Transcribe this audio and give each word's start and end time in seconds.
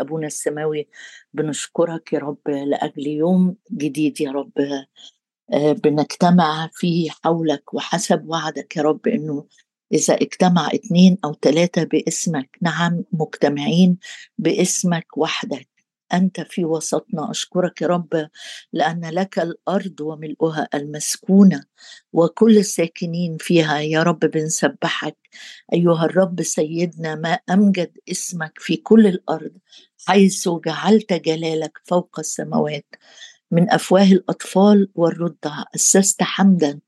أبونا 0.00 0.26
السماوي 0.26 0.88
بنشكرك 1.34 2.12
يا 2.12 2.18
رب 2.18 2.48
لأجل 2.48 3.06
يوم 3.06 3.56
جديد 3.72 4.20
يا 4.20 4.30
رب. 4.32 4.52
آه، 5.52 5.72
بنجتمع 5.72 6.70
فيه 6.72 7.10
حولك 7.24 7.74
وحسب 7.74 8.28
وعدك 8.28 8.76
يا 8.76 8.82
رب 8.82 9.08
إنه 9.08 9.46
إذا 9.92 10.14
اجتمع 10.14 10.68
اتنين 10.74 11.18
أو 11.24 11.34
ثلاثة 11.42 11.84
باسمك 11.84 12.58
نعم 12.62 13.04
مجتمعين 13.12 13.98
باسمك 14.38 15.16
وحدك. 15.16 15.68
أنت 16.14 16.40
في 16.40 16.64
وسطنا. 16.64 17.30
أشكرك 17.30 17.82
يا 17.82 17.86
رب 17.86 18.28
لأن 18.72 19.04
لك 19.04 19.38
الأرض 19.38 20.00
وملؤها 20.00 20.68
المسكونة 20.74 21.64
وكل 22.12 22.58
الساكنين 22.58 23.36
فيها. 23.40 23.78
يا 23.78 24.02
رب 24.02 24.18
بنسبحك. 24.20 25.16
أيها 25.72 26.04
الرب 26.04 26.42
سيدنا 26.42 27.14
ما 27.14 27.38
أمجد 27.50 27.98
اسمك 28.10 28.52
في 28.58 28.76
كل 28.76 29.06
الأرض. 29.06 29.52
حيث 30.06 30.48
جعلت 30.66 31.12
جلالك 31.12 31.80
فوق 31.84 32.16
السماوات. 32.18 32.86
من 33.50 33.70
أفواه 33.70 34.04
الأطفال 34.12 34.88
والرضع 34.94 35.64
أسست 35.74 36.22
حمدا 36.22 36.80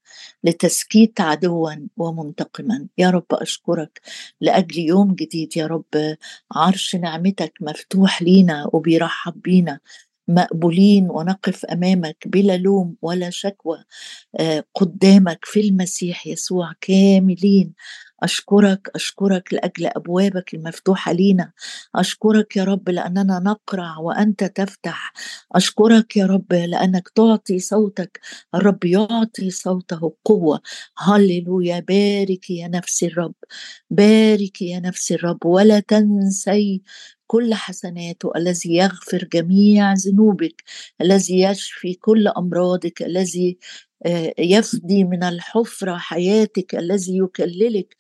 لتسكيت 0.45 1.21
عدوا 1.21 1.71
ومنتقما. 1.97 2.87
يا 2.99 3.11
رب 3.11 3.27
أشكرك 3.33 4.01
لأجل 4.41 4.79
يوم 4.79 5.15
جديد. 5.15 5.57
يا 5.57 5.67
رب 5.67 6.17
عرش 6.53 6.97
نعمتك 6.97 7.53
مفتوح 7.61 8.23
لينا 8.23 8.71
وبيرحب 8.73 9.43
بينا. 9.43 9.81
مقبولين 10.29 11.11
ونقف 11.11 11.65
أمامك 11.65 12.17
بلا 12.27 12.57
لوم 12.57 12.97
ولا 13.03 13.31
شكوى. 13.31 13.85
آه، 14.41 14.65
قدامك 14.75 15.45
في 15.45 15.61
المسيح 15.61 16.27
يسوع 16.27 16.73
كاملين. 16.81 17.75
أشكرك 18.23 18.91
أشكرك 18.95 19.55
لأجل 19.55 19.87
أبوابك 19.87 20.55
المفتوحة 20.55 21.13
لينا. 21.13 21.53
أشكرك 21.95 22.57
يا 22.57 22.65
رب 22.65 22.89
لأننا 22.91 23.39
نقرع 23.39 23.99
وأنت 23.99 24.45
تفتح. 24.45 25.13
أشكرك 25.53 26.17
يا 26.17 26.27
رب 26.27 26.53
لأنك 26.53 27.09
تعطي 27.09 27.59
صوتك. 27.59 28.20
الرب 28.55 28.84
يعطي 28.84 29.51
صوته 29.51 30.12
قوة. 30.25 30.61
هللويا. 30.98 31.81
بارك 31.81 32.51
يا 32.51 32.69
نفس 32.69 33.03
الرب. 33.03 33.34
بارك 33.91 34.62
يا 34.62 34.81
نفس 34.81 35.12
الرب. 35.12 35.47
ولا 35.47 35.81
تنسي 35.81 36.83
كل 37.29 37.55
حسناته 37.55 38.33
الذي 38.37 38.77
يغفر 38.77 39.25
جميع 39.34 39.95
ذنوبك 39.95 40.65
الذي 41.03 41.41
يشفي 41.43 41.95
كل 41.95 42.29
أمراضك 42.29 43.03
الذي 43.03 43.59
آه، 44.07 44.35
يفدي 44.41 45.05
من 45.05 45.25
الحفرة 45.25 45.98
حياتك 45.98 46.77
الذي 46.77 47.19
يكللك 47.19 47.97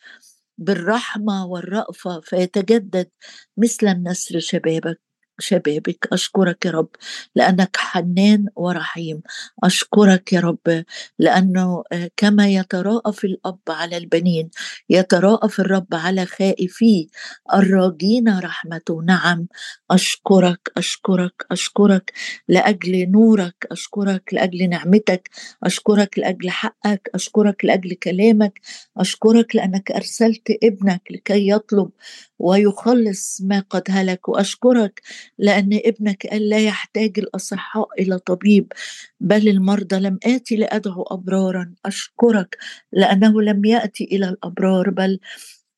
بالرحمة 0.58 1.46
والرأفة 1.46 2.20
فيتجدد 2.20 3.10
مثل 3.58 3.88
النسر 3.88 4.40
شبابك. 4.40 5.00
شبابك 5.40 6.08
أشكرك 6.12 6.66
يا 6.66 6.70
رب 6.70 6.88
لأنك 7.34 7.76
حنان 7.76 8.46
ورحيم. 8.56 9.22
أشكرك 9.64 10.32
يا 10.32 10.40
رب 10.40 10.84
لأنه 11.18 11.82
آه، 11.92 12.10
كما 12.16 12.48
يتراءف 12.48 13.24
الأب 13.24 13.58
على 13.68 13.96
البنين 13.96 14.50
يتراءف 14.90 15.60
الرب 15.60 15.86
على 15.94 16.26
خائفيه 16.26 17.06
الراجين 17.54 18.38
رحمته. 18.38 19.02
نعم 19.02 19.46
أشكرك 19.90 20.72
أشكرك 20.76 21.46
أشكرك 21.50 22.12
لأجل 22.48 23.10
نورك 23.10 23.66
أشكرك 23.70 24.34
لأجل 24.34 24.68
نعمتك 24.68 25.30
أشكرك 25.64 26.18
لأجل 26.18 26.50
حقك 26.50 27.10
أشكرك 27.14 27.64
لأجل 27.64 27.94
كلامك 27.94 28.60
أشكرك 28.98 29.56
لأنك 29.56 29.90
أرسلت 29.92 30.42
ابنك 30.62 31.02
لكي 31.10 31.48
يطلب 31.48 31.90
ويخلص 32.38 33.40
ما 33.44 33.60
قد 33.70 33.82
هلك. 33.90 34.28
وأشكرك 34.28 35.02
لأن 35.38 35.80
ابنك 35.84 36.26
قال 36.26 36.48
لا 36.48 36.58
يحتاج 36.58 37.18
الأصحاء 37.18 37.88
إلى 38.00 38.18
طبيب 38.18 38.72
بل 39.20 39.48
المرضى 39.48 39.96
لم 40.00 40.18
آتي 40.26 40.56
لأدعو 40.56 41.02
أبرارا. 41.02 41.74
أشكرك 41.86 42.58
لأنه 42.92 43.42
لم 43.42 43.64
يأتي 43.64 44.04
إلى 44.04 44.28
الأبرار 44.28 44.90
بل 44.90 45.18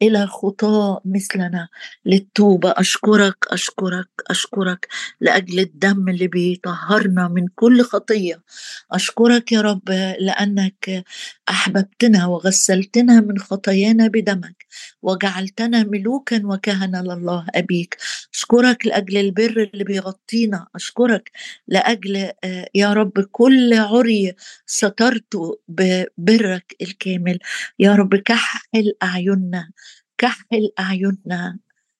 إلى 0.02 0.26
خطاة 0.26 1.00
مثلنا 1.04 1.68
للتوبة. 2.06 2.70
أشكرك 2.76 3.36
أشكرك 3.48 4.08
أشكرك 4.30 4.88
لأجل 5.20 5.58
الدم 5.60 6.08
اللي 6.08 6.26
بيطهرنا 6.26 7.28
من 7.28 7.46
كل 7.54 7.82
خطية. 7.82 8.42
أشكرك 8.92 9.52
يا 9.52 9.60
رب 9.60 9.88
لأنك 10.20 11.04
أحببتنا 11.48 12.26
وغسلتنا 12.26 13.20
من 13.20 13.38
خطايانا 13.38 14.06
بدمك 14.08 14.66
وجعلتنا 15.02 15.82
ملوكا 15.82 16.40
وكهنة 16.44 17.00
لله 17.02 17.46
أبيك. 17.54 17.96
أشكرك 18.34 18.86
لأجل 18.86 19.16
البر 19.16 19.70
اللي 19.74 19.84
بيغطينا. 19.84 20.66
أشكرك 20.74 21.30
لأجل 21.68 22.30
يا 22.74 22.92
رب 22.92 23.20
كل 23.32 23.74
عري 23.74 24.34
سترته 24.66 25.58
ببرك 25.68 26.76
الكامل. 26.82 27.38
يا 27.78 27.94
رب 27.94 28.16
كحل 28.16 28.92
أعيننا 29.02 29.70
كحل 30.20 30.70
أعيننا 30.80 31.58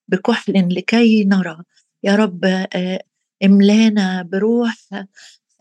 بكحل 0.08 0.75
لكي 0.76 1.25
نرى. 1.25 1.62
يا 2.04 2.16
رب 2.16 2.44
آه، 2.44 3.00
املانا 3.44 4.22
بروح 4.22 4.76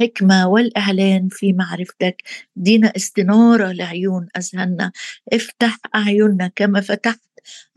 حكمة 0.02 0.48
والإعلان 0.48 1.28
في 1.32 1.54
معرفتك. 1.54 2.24
دينا 2.56 2.94
استنارة 2.96 3.72
لعيون 3.72 4.28
أذهاننا. 4.38 4.92
افتح 5.34 5.78
أعيننا 5.96 6.48
كما 6.56 6.82
فتحت 6.82 7.22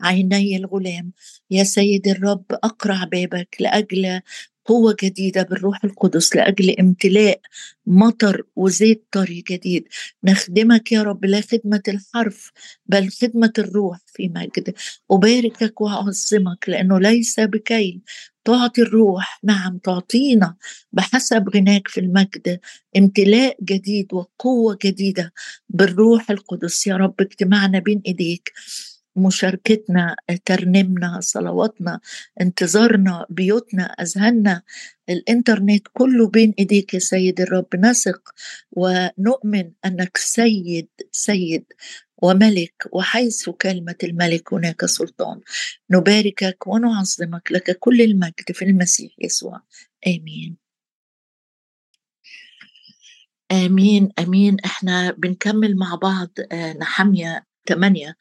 عيني 0.01 0.57
الغلام. 0.57 1.11
يا 1.51 1.63
سيد 1.63 2.07
الرب 2.07 2.45
أقرع 2.51 3.03
بابك 3.03 3.55
لأجل 3.59 4.21
قوة 4.65 4.95
جديدة 5.03 5.43
بالروح 5.43 5.83
القدس 5.83 6.35
لأجل 6.35 6.75
امتلاء 6.79 7.41
مطر 7.87 8.43
وزيت 8.55 9.05
طري 9.11 9.43
جديد. 9.49 9.87
نخدمك 10.23 10.91
يا 10.91 11.03
رب 11.03 11.25
لا 11.25 11.41
خدمة 11.41 11.81
الحرف 11.87 12.51
بل 12.85 13.09
خدمة 13.09 13.53
الروح 13.59 13.97
في 14.05 14.29
مجد. 14.35 14.73
أباركك 15.11 15.81
وأعظمك 15.81 16.65
لأنه 16.69 16.99
ليس 16.99 17.39
بكي 17.39 18.01
تعطي 18.45 18.81
الروح 18.81 19.39
نعم 19.43 19.77
تعطينا 19.77 20.55
بحسب 20.91 21.49
غناك 21.55 21.87
في 21.87 21.99
المجد 21.99 22.59
امتلاء 22.97 23.57
جديد 23.63 24.13
وقوة 24.13 24.77
جديدة 24.85 25.33
بالروح 25.69 26.31
القدس. 26.31 26.87
يا 26.87 26.95
رب 26.97 27.15
اجتماعنا 27.21 27.79
بين 27.79 28.01
إيديك. 28.07 28.53
مشاركتنا 29.15 30.15
ترنيمنا 30.45 31.19
صلواتنا 31.21 31.99
انتظارنا 32.41 33.25
بيوتنا 33.29 33.83
أذهاننا. 33.83 34.61
الإنترنت 35.09 35.87
كله 35.93 36.27
بين 36.29 36.53
إيديك 36.59 36.93
يا 36.93 36.99
سيد 36.99 37.41
الرب. 37.41 37.67
نثق 37.75 38.29
ونؤمن 38.71 39.71
أنك 39.85 40.17
سيد 40.17 40.87
سيد 41.11 41.65
وملك 42.23 42.83
وحيث 42.91 43.49
كلمة 43.49 43.95
الملك 44.03 44.53
هناك 44.53 44.85
سلطان. 44.85 45.39
نباركك 45.89 46.67
ونعظمك 46.67 47.51
لك 47.51 47.77
كل 47.79 48.01
المجد 48.01 48.51
في 48.51 48.65
المسيح 48.65 49.11
يسوع. 49.19 49.61
آمين. 50.07 50.57
آمين 53.51 54.09
آمين. 54.19 54.57
إحنا 54.65 55.11
بنكمل 55.11 55.75
مع 55.75 55.95
بعض 55.95 56.29
آه، 56.51 56.73
نحمية 56.73 57.45
8 57.67 58.15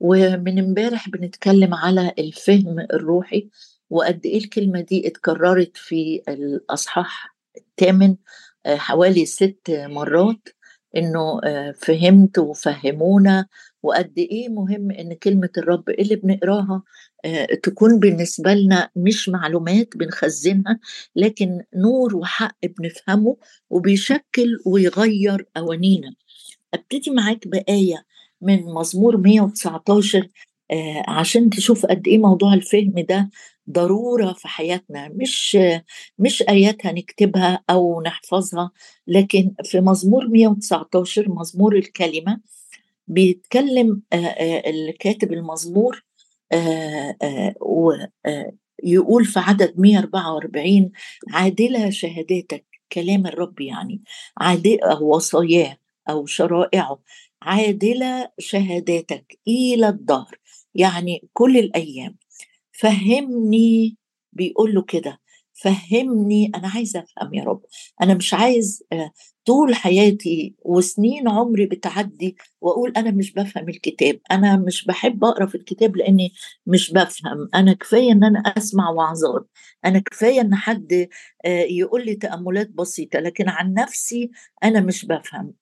ومن 0.00 0.58
امبارح 0.58 1.08
بنتكلم 1.08 1.74
على 1.74 2.12
الفهم 2.18 2.78
الروحي 2.80 3.48
وقد 3.90 4.26
إيه 4.26 4.38
الكلمة 4.38 4.80
دي 4.80 5.08
اتكررت 5.08 5.76
في 5.76 6.22
الأصحاح 6.28 7.36
الثامن 7.56 8.16
آه، 8.66 8.76
حوالي 8.76 9.26
ست 9.26 9.60
مرات 9.68 10.48
إنه 10.96 11.40
آه، 11.44 11.74
فهمت 11.78 12.38
وفهمونا 12.38 13.46
وقد 13.82 14.12
إيه 14.18 14.48
مهم 14.48 14.90
إن 14.90 15.14
كلمة 15.14 15.50
الرب 15.58 15.90
اللي 15.90 16.16
بنقراها 16.16 16.82
آه، 17.24 17.46
تكون 17.62 17.98
بالنسبة 17.98 18.54
لنا 18.54 18.90
مش 18.96 19.28
معلومات 19.28 19.96
بنخزنها 19.96 20.78
لكن 21.16 21.62
نور 21.74 22.16
وحق 22.16 22.56
بنفهمه 22.78 23.36
وبيشكل 23.70 24.58
ويغير 24.66 25.46
قوانينا 25.56 26.14
أبتدي 26.74 27.10
معاك 27.10 27.48
بآية 27.48 28.04
من 28.42 28.64
مزمور 28.64 29.16
119 29.16 30.28
آه، 30.70 31.02
عشان 31.08 31.50
تشوف 31.50 31.86
قد 31.86 32.08
إيه 32.08 32.18
موضوع 32.18 32.54
الفهم 32.54 32.94
ده 32.96 33.30
ضرورة 33.70 34.32
في 34.32 34.48
حياتنا. 34.48 35.08
مش 35.08 35.58
مش 36.18 36.42
آيات 36.42 36.86
هنكتبها 36.86 37.60
أو 37.70 38.02
نحفظها 38.02 38.70
لكن 39.06 39.54
في 39.64 39.80
مزمور 39.80 40.28
119 40.28 41.28
مزمور 41.30 41.76
الكلمة 41.76 42.40
بيتكلم 43.08 44.02
آه، 44.12 44.16
آه، 44.16 44.70
الكاتب 44.70 45.32
المزمور 45.32 46.04
ويقول 47.60 49.24
في 49.24 49.38
عدد 49.40 49.74
144 49.80 50.92
عادله 51.32 51.90
شهاداتك 51.90 52.64
كلام 52.92 53.26
الرب 53.26 53.60
يعني 53.60 54.00
عادله 54.38 55.02
وصاياه 55.02 55.76
أو 56.10 56.26
شرائعه. 56.26 56.98
عادلة 57.42 58.30
شهاداتك 58.38 59.38
إلى 59.48 59.88
الدهر 59.88 60.38
يعني 60.74 61.28
كل 61.32 61.56
الأيام. 61.58 62.16
فهمني 62.72 63.96
بيقول 64.32 64.74
له 64.74 64.82
كده 64.82 65.20
فهمني 65.52 66.52
أنا 66.54 66.68
عايزه 66.68 67.00
أفهم 67.00 67.34
يا 67.34 67.44
رب 67.44 67.62
أنا 68.02 68.14
مش 68.14 68.34
عايز 68.34 68.82
آه، 68.92 69.10
طول 69.44 69.74
حياتي 69.74 70.54
وسنين 70.62 71.28
عمري 71.28 71.66
بتعدي 71.66 72.36
وأقول 72.60 72.92
أنا 72.96 73.10
مش 73.10 73.32
بفهم 73.32 73.68
الكتاب 73.68 74.20
أنا 74.30 74.56
مش 74.56 74.84
بحب 74.86 75.24
أقرأ 75.24 75.46
في 75.46 75.54
الكتاب 75.54 75.96
لأني 75.96 76.32
مش 76.66 76.92
بفهم 76.92 77.48
أنا 77.54 77.72
كفاية 77.72 78.12
إن 78.12 78.24
أنا 78.24 78.40
أسمع 78.40 78.90
وعظات 78.90 79.48
أنا 79.84 79.98
كفاية 79.98 80.40
إن 80.40 80.54
حد 80.54 81.08
آه، 81.44 81.48
يقول 81.62 82.06
لي 82.06 82.14
تأملات 82.14 82.70
بسيطة 82.70 83.18
لكن 83.20 83.48
عن 83.48 83.74
نفسي 83.74 84.30
أنا 84.64 84.80
مش 84.80 85.04
بفهم. 85.06 85.54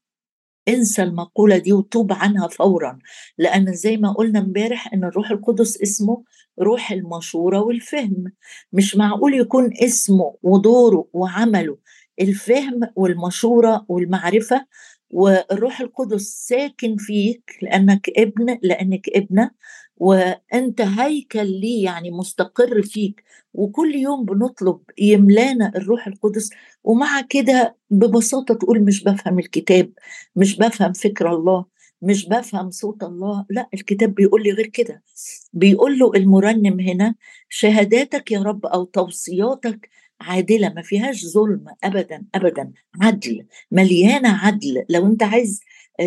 انسى 0.69 1.03
المقولة 1.03 1.59
دي 1.59 1.73
وتوب 1.73 2.13
عنها 2.13 2.49
فورا. 2.49 2.99
لأن 3.39 3.73
زي 3.73 3.97
ما 3.97 4.13
قلنا 4.13 4.39
امبارح 4.39 4.93
إن 4.95 5.05
الروح 5.05 5.31
القدس 5.31 5.83
اسمه 5.83 6.23
روح 6.61 6.93
المشورة 6.93 7.61
والفهم. 7.61 8.25
مش 8.73 8.97
معقول 8.97 9.35
يكون 9.35 9.71
اسمه 9.83 10.35
ودوره 10.43 11.09
وعمله 11.13 11.79
الفهم 12.21 12.81
والمشورة 12.97 13.85
والمعرفة 13.89 14.67
والروح 15.11 15.81
القدس 15.81 16.23
ساكن 16.49 16.97
فيك 16.97 17.59
لأنك 17.63 18.11
ابن 18.19 18.59
لأنك 18.63 19.09
ابنة. 19.09 19.51
وأنت 19.97 20.81
هيكل 20.81 21.47
ليه 21.61 21.85
يعني 21.85 22.11
مستقر 22.11 22.83
فيك 22.83 23.25
وكل 23.55 23.95
يوم 23.95 24.25
بنطلب 24.25 24.81
يملانا 24.99 25.73
الروح 25.77 26.07
القدس 26.07 26.51
ومع 26.85 27.21
كده 27.21 27.77
ببساطة 27.91 28.55
تقول 28.55 28.81
مش 28.83 29.05
بفهم 29.05 29.39
الكتاب 29.39 29.93
مش 30.37 30.57
بفهم 30.59 30.93
فكر 30.93 31.33
الله 31.35 31.65
مش 32.03 32.29
بفهم 32.29 32.71
صوت 32.71 33.03
الله 33.03 33.47
لا 33.51 33.69
الكتاب 33.75 34.15
بيقول 34.15 34.43
لي 34.43 34.51
غير 34.53 34.67
كده. 34.67 35.03
بيقول 35.53 35.99
له 35.99 36.11
المرنم 36.17 36.81
هنا 36.81 37.15
شهاداتك 37.49 38.31
يا 38.33 38.43
رب 38.43 38.67
أو 38.67 38.85
توصياتك 38.85 39.89
عادلة 40.21 40.69
ما 40.69 40.83
فيهاش 40.83 41.27
ظلم 41.27 41.65
ابدا 41.85 42.25
ابدا 42.35 42.73
عدل 43.01 43.47
مليانة 43.71 44.29
عدل 44.47 44.85
لو 44.89 45.07
أنت 45.07 45.23
عايز 45.23 45.61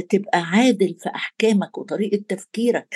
تبقى 0.09 0.41
عادل 0.41 0.95
في 0.99 1.09
أحكامك 1.09 1.77
وطريقة 1.77 2.23
تفكيرك 2.27 2.95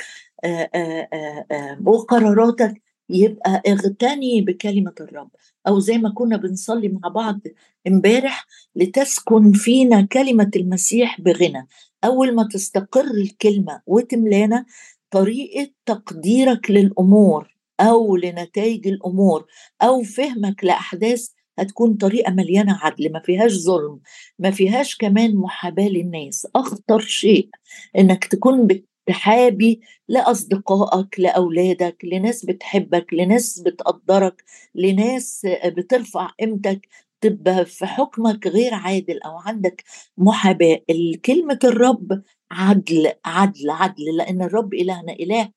وقراراتك 1.85 2.81
يبقى 3.09 3.61
اغتني 3.67 4.41
بكلمة 4.41 4.93
الرب. 5.01 5.29
أو 5.67 5.79
زي 5.79 5.97
ما 5.97 6.09
كنا 6.13 6.37
بنصلي 6.37 6.87
مع 6.89 7.09
بعض 7.09 7.39
امبارح 7.87 8.47
لتسكن 8.75 9.51
فينا 9.51 10.01
كلمة 10.01 10.51
المسيح 10.55 11.21
بغنى. 11.21 11.67
أول 12.03 12.35
ما 12.35 12.47
تستقر 12.51 13.05
الكلمة 13.11 13.81
وتملانا 13.87 14.65
طريقة 15.11 15.71
تقديرك 15.85 16.71
للأمور 16.71 17.55
أو 17.79 18.15
لنتائج 18.15 18.87
الأمور 18.87 19.45
أو 19.81 20.03
فهمك 20.03 20.63
لأحداث 20.63 21.27
هتكون 21.59 21.93
طريقة 21.93 22.31
مليانة 22.33 22.79
عدل 22.81 23.11
ما 23.11 23.19
فيهاش 23.19 23.51
ظلم 23.53 23.99
ما 24.39 24.51
فيهاش 24.51 24.95
كمان 24.97 25.35
محاباة 25.35 25.87
للناس. 25.87 26.47
أخطر 26.55 26.99
شيء 26.99 27.49
إنك 27.97 28.25
تكون 28.25 28.67
تحابي 29.07 29.81
لأصدقائك 30.07 31.19
لأولادك 31.19 31.97
لناس 32.03 32.45
بتحبك 32.45 33.13
لناس 33.13 33.59
بتقدرك 33.59 34.43
لناس 34.75 35.47
بترفع 35.65 36.27
قيمتك 36.27 36.87
تبقى 37.21 37.65
في 37.65 37.85
حكمك 37.85 38.47
غير 38.47 38.73
عادل 38.73 39.21
أو 39.21 39.37
عندك 39.37 39.83
محاباة. 40.17 40.79
كلمه 41.25 41.59
الرب 41.63 42.21
عدل 42.51 43.11
عدل 43.25 43.69
عدل 43.69 44.17
لأن 44.17 44.41
الرب 44.41 44.73
إلهنا 44.73 45.13
إله 45.13 45.51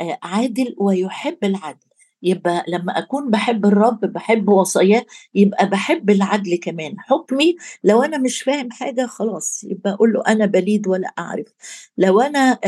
آه، 0.00 0.18
عادل 0.22 0.74
ويحب 0.78 1.38
العدل. 1.44 1.86
يبقى 2.22 2.64
لما 2.68 2.98
أكون 2.98 3.30
بحب 3.30 3.66
الرب 3.66 4.00
بحب 4.00 4.48
وصاياه 4.48 5.04
يبقى 5.34 5.68
بحب 5.68 6.10
العدل 6.10 6.56
كمان. 6.62 6.94
حكمي 7.00 7.56
لو 7.84 8.02
أنا 8.02 8.18
مش 8.18 8.42
فاهم 8.42 8.70
حاجة 8.70 9.06
خلاص 9.06 9.64
يبقى 9.64 9.92
أقول 9.92 10.12
له 10.12 10.22
أنا 10.28 10.46
بليد 10.46 10.88
ولا 10.88 11.12
أعرف. 11.18 11.46
لو 11.98 12.20
أنا 12.20 12.58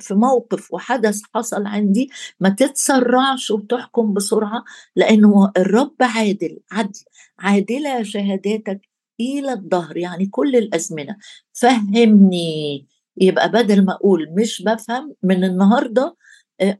في 0.00 0.14
موقف 0.14 0.72
وحدث 0.74 1.20
حصل 1.34 1.66
عندي 1.66 2.10
ما 2.40 2.48
تتسرعش 2.48 3.50
وتحكم 3.50 4.12
بسرعة 4.14 4.64
لأنه 4.96 5.52
الرب 5.56 5.94
عادل 6.00 6.58
عدل. 6.72 7.00
عادلة 7.38 8.02
شهاداتك 8.02 8.80
إلى 9.20 9.52
الظهر 9.52 9.96
يعني 9.96 10.26
كل 10.26 10.56
الأزمنة. 10.56 11.16
فهمني. 11.52 12.86
يبقى 13.16 13.48
بدل 13.52 13.84
ما 13.84 13.92
أقول 13.92 14.28
مش 14.36 14.62
بفهم 14.62 15.14
من 15.22 15.44
النهارده 15.44 16.16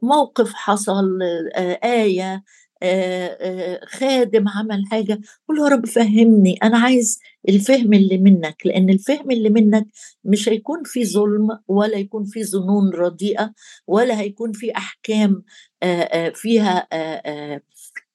موقف 0.01 0.53
حصل 0.53 1.19
آية 1.83 2.43
خادم 3.87 4.47
عمل 4.49 4.83
حاجة 4.91 5.21
قول 5.49 5.59
يا 5.59 5.67
رب 5.67 5.85
فهمني 5.85 6.55
أنا 6.63 6.77
عايز 6.77 7.19
الفهم 7.49 7.93
اللي 7.93 8.17
منك 8.17 8.55
لأن 8.65 8.89
الفهم 8.89 9.31
اللي 9.31 9.49
منك 9.49 9.87
مش 10.23 10.49
هيكون 10.49 10.83
في 10.85 11.05
ظلم 11.05 11.47
ولا 11.67 11.97
يكون 11.97 12.25
في 12.25 12.43
ظنون 12.43 12.89
رديئة 12.89 13.53
ولا 13.87 14.19
هيكون 14.19 14.51
في 14.51 14.77
أحكام 14.77 15.43
فيها 16.33 16.87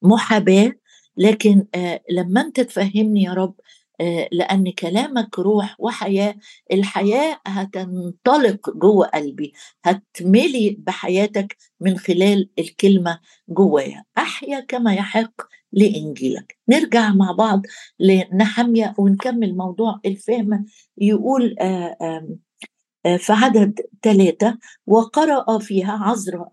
محاباة 0.03 0.73
لكن 1.17 1.67
لما 2.11 2.41
أنت 2.41 2.61
تفهمني 2.61 3.23
يا 3.23 3.32
رب 3.32 3.55
لأن 4.33 4.73
كلامك 4.73 5.39
روح 5.39 5.77
وحياة. 5.79 6.35
الحياة 6.73 7.41
هتنطلق 7.47 8.71
جوه 8.71 9.06
قلبي 9.06 9.53
هتملي 9.85 10.77
بحياتك 10.79 11.56
من 11.81 11.99
خلال 11.99 12.50
الكلمة 12.59 13.21
جوايا. 13.49 14.05
أحيا 14.19 14.61
كما 14.61 14.95
يحق 14.95 15.43
لإنجيلك. 15.73 16.59
نرجع 16.69 17.15
مع 17.15 17.33
بعض 17.33 17.62
لنحمية 18.00 18.95
ونكمل 18.99 19.56
موضوع 19.56 20.00
الفهم. 20.06 20.65
يقول 20.99 21.56
آه، 21.61 21.97
آه، 23.06 23.17
في 23.17 23.33
عدد 23.33 23.81
ثلاثة 24.03 24.59
وقرأ 24.87 25.59
فيها 25.59 25.93
عذر 25.93 26.45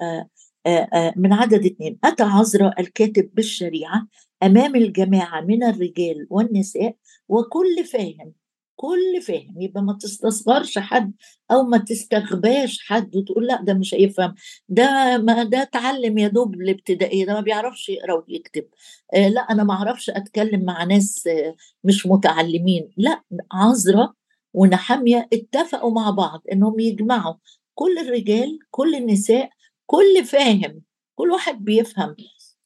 من 1.16 1.34
عدد 1.34 1.66
اثنين 1.66 1.98
أتى 2.04 2.24
عذرا 2.24 2.74
الكاتب 2.80 3.30
بالشريعة 3.34 4.08
أمام 4.44 4.76
الجماعة 4.76 5.42
من 5.42 5.64
الرجال 5.64 6.28
والنساء 6.30 6.96
وكل 7.30 7.86
فاهم 7.86 8.34
كل 8.76 9.22
فاهم. 9.22 9.62
يبقى 9.62 9.82
ما 9.84 9.94
تستصغرش 9.94 10.78
حد 10.80 11.14
أو 11.52 11.64
ما 11.64 11.78
تستغباش 11.78 12.80
حد 12.88 13.16
وتقول 13.16 13.48
لأ 13.48 13.62
ده 13.62 13.74
مش 13.74 13.94
هيفهم. 13.96 14.36
ده 14.70 15.18
ما 15.18 15.44
ده 15.44 15.62
اتعلم 15.62 16.18
يا 16.18 16.28
دوب 16.28 16.54
الابتدائيه 16.56 17.26
ده 17.26 17.34
ما 17.34 17.42
بيعرفش 17.42 17.90
يقرأ 17.90 18.24
ويكتب. 18.30 18.66
آه 19.14 19.28
لأ 19.30 19.42
أنا 19.42 19.64
ما 19.64 19.74
أعرفش 19.74 20.10
أتكلم 20.10 20.66
مع 20.66 20.84
ناس 20.84 21.28
آه 21.28 21.56
مش 21.84 22.06
متعلمين. 22.08 22.90
لأ 22.98 23.24
عذرا 23.52 24.14
ونحامية 24.54 25.28
اتفقوا 25.34 25.92
مع 25.92 26.10
بعض 26.10 26.42
إنهم 26.52 26.80
يجمعوا. 26.80 27.36
كل 27.76 27.98
الرجال 28.00 28.60
كل 28.72 28.96
النساء 28.96 29.50
كل 29.86 30.26
فاهم 30.26 30.82
كل 31.16 31.32
واحد 31.32 31.66
بيفهم 31.66 32.16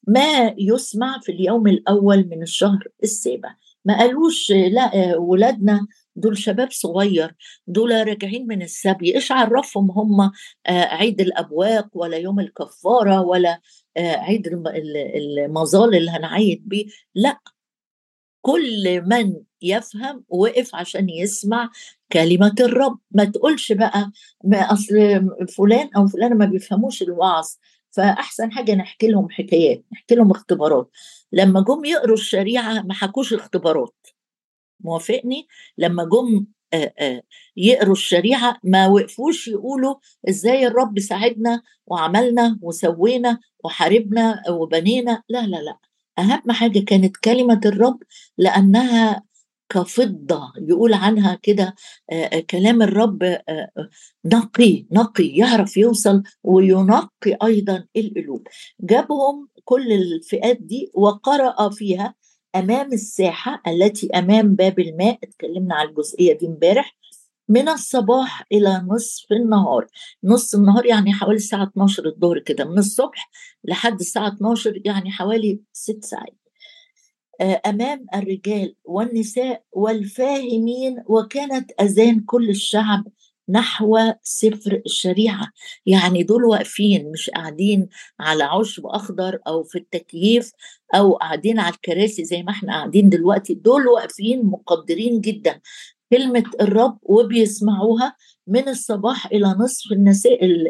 ما 0.07 0.55
يسمع 0.57 1.19
في 1.19 1.31
اليوم 1.31 1.67
الأول 1.67 2.27
من 2.27 2.41
الشهر 2.43 2.87
السابع. 3.03 3.55
ما 3.85 3.97
قالوش 3.99 4.51
لا 4.51 5.17
ولادنا 5.17 5.87
دول 6.15 6.37
شباب 6.37 6.71
صغير 6.71 7.35
دول 7.67 8.07
راجعين 8.07 8.47
من 8.47 8.61
السبي 8.61 9.15
إيش 9.15 9.31
عرفهم 9.31 9.91
هم 9.91 10.21
آه، 10.21 10.31
عيد 10.71 11.21
الأبواق 11.21 11.87
ولا 11.93 12.17
يوم 12.17 12.39
الكفارة 12.39 13.21
ولا 13.21 13.61
آه، 13.97 14.15
عيد 14.15 14.47
المظال 14.47 15.95
اللي 15.95 16.11
هنعيد 16.11 16.69
بيه. 16.69 16.85
لا. 17.15 17.39
كل 18.41 19.01
من 19.01 19.33
يفهم 19.61 20.23
وقف 20.29 20.75
عشان 20.75 21.09
يسمع 21.09 21.69
كلمة 22.11 22.55
الرب. 22.59 22.99
ما 23.11 23.25
تقولش 23.25 23.71
بقى 23.71 24.11
ما 24.43 24.57
أصل 24.73 24.95
فلان 25.57 25.89
أو 25.97 26.07
فلانة 26.07 26.35
ما 26.35 26.45
بيفهموش 26.45 27.01
الوعظ. 27.01 27.47
فأحسن 27.91 28.51
حاجة 28.51 28.75
نحكي 28.75 29.07
لهم 29.07 29.29
حكايات 29.29 29.83
نحكي 29.93 30.15
لهم 30.15 30.31
اختبارات. 30.31 30.89
لما 31.31 31.61
جم 31.61 31.85
يقروا 31.85 32.15
الشريعة 32.15 32.81
ما 32.81 32.93
حكوش 32.93 33.33
اختبارات. 33.33 34.07
موافقني؟ 34.79 35.47
لما 35.77 36.03
جم 36.03 36.45
يقروا 37.57 37.93
الشريعة 37.93 38.57
ما 38.63 38.87
وقفوش 38.87 39.47
يقولوا 39.47 39.95
إزاي 40.29 40.67
الرب 40.67 40.99
ساعدنا 40.99 41.61
وعملنا 41.87 42.59
وسوينا 42.61 43.39
وحاربنا 43.63 44.43
وبنينا. 44.49 45.23
لا 45.29 45.47
لا 45.47 45.57
لا. 45.57 45.77
أهم 46.19 46.51
حاجة 46.51 46.79
كانت 46.79 47.17
كلمة 47.17 47.61
الرب 47.65 48.03
لأنها 48.37 49.23
كفضة 49.69 50.53
يقول 50.57 50.93
عنها 50.93 51.39
كده 51.43 51.75
كلام 52.49 52.81
الرب 52.81 53.37
نقي 54.25 54.85
نقي 54.91 55.27
يعرف 55.27 55.77
يوصل 55.77 56.23
وينقي 56.43 57.37
أيضا 57.43 57.85
القلوب. 57.97 58.47
جابهم 58.79 59.47
كل 59.69 59.91
الفئات 59.93 60.57
دي 60.61 60.91
وقرأ 60.93 61.69
فيها 61.69 62.15
أمام 62.55 62.93
الساحة 62.93 63.61
التي 63.67 64.09
أمام 64.09 64.55
باب 64.55 64.79
الماء 64.79 65.19
اتكلمنا 65.23 65.75
على 65.75 65.89
الجزئية 65.89 66.37
دي 66.37 66.47
امبارح 66.47 66.97
من 67.49 67.69
الصباح 67.69 68.45
إلى 68.51 68.85
نصف 68.87 69.31
النهار. 69.31 69.87
نص 70.23 70.55
النهار 70.55 70.85
يعني 70.85 71.13
حوالي 71.13 71.35
الساعة 71.35 71.63
12 71.63 72.05
الظهر 72.05 72.39
كده 72.39 72.65
من 72.65 72.77
الصبح 72.77 73.29
لحد 73.63 73.99
الساعة 73.99 74.27
12 74.27 74.81
يعني 74.85 75.11
حوالي 75.11 75.59
ست 75.73 76.05
ساعات. 76.05 76.37
آه، 77.41 77.61
أمام 77.65 78.05
الرجال 78.15 78.75
والنساء 78.83 79.63
والفاهمين 79.71 81.03
وكانت 81.05 81.71
أذان 81.81 82.19
كل 82.19 82.49
الشعب 82.49 83.03
نحو 83.49 83.99
سفر 84.23 84.81
الشريعة. 84.85 85.47
يعني 85.85 86.23
دول 86.23 86.45
واقفين 86.45 87.11
مش 87.11 87.29
قاعدين 87.29 87.89
على 88.19 88.43
عشب 88.43 88.85
أخضر 88.85 89.39
أو 89.47 89.63
في 89.63 89.77
التكييف 89.77 90.51
أو 90.95 91.13
قاعدين 91.13 91.59
على 91.59 91.73
الكراسي 91.75 92.25
زي 92.25 92.43
ما 92.43 92.51
إحنا 92.51 92.73
قاعدين 92.73 93.09
دلوقتي. 93.09 93.53
دول 93.53 93.87
واقفين 93.87 94.45
مقدرين 94.45 95.21
جدا. 95.21 95.61
كلمة 96.13 96.43
الرب 96.61 96.99
وبيسمعوها 97.03 98.15
من 98.47 98.69
الصباح 98.69 99.25
إلى 99.25 99.55
نصف 99.59 99.91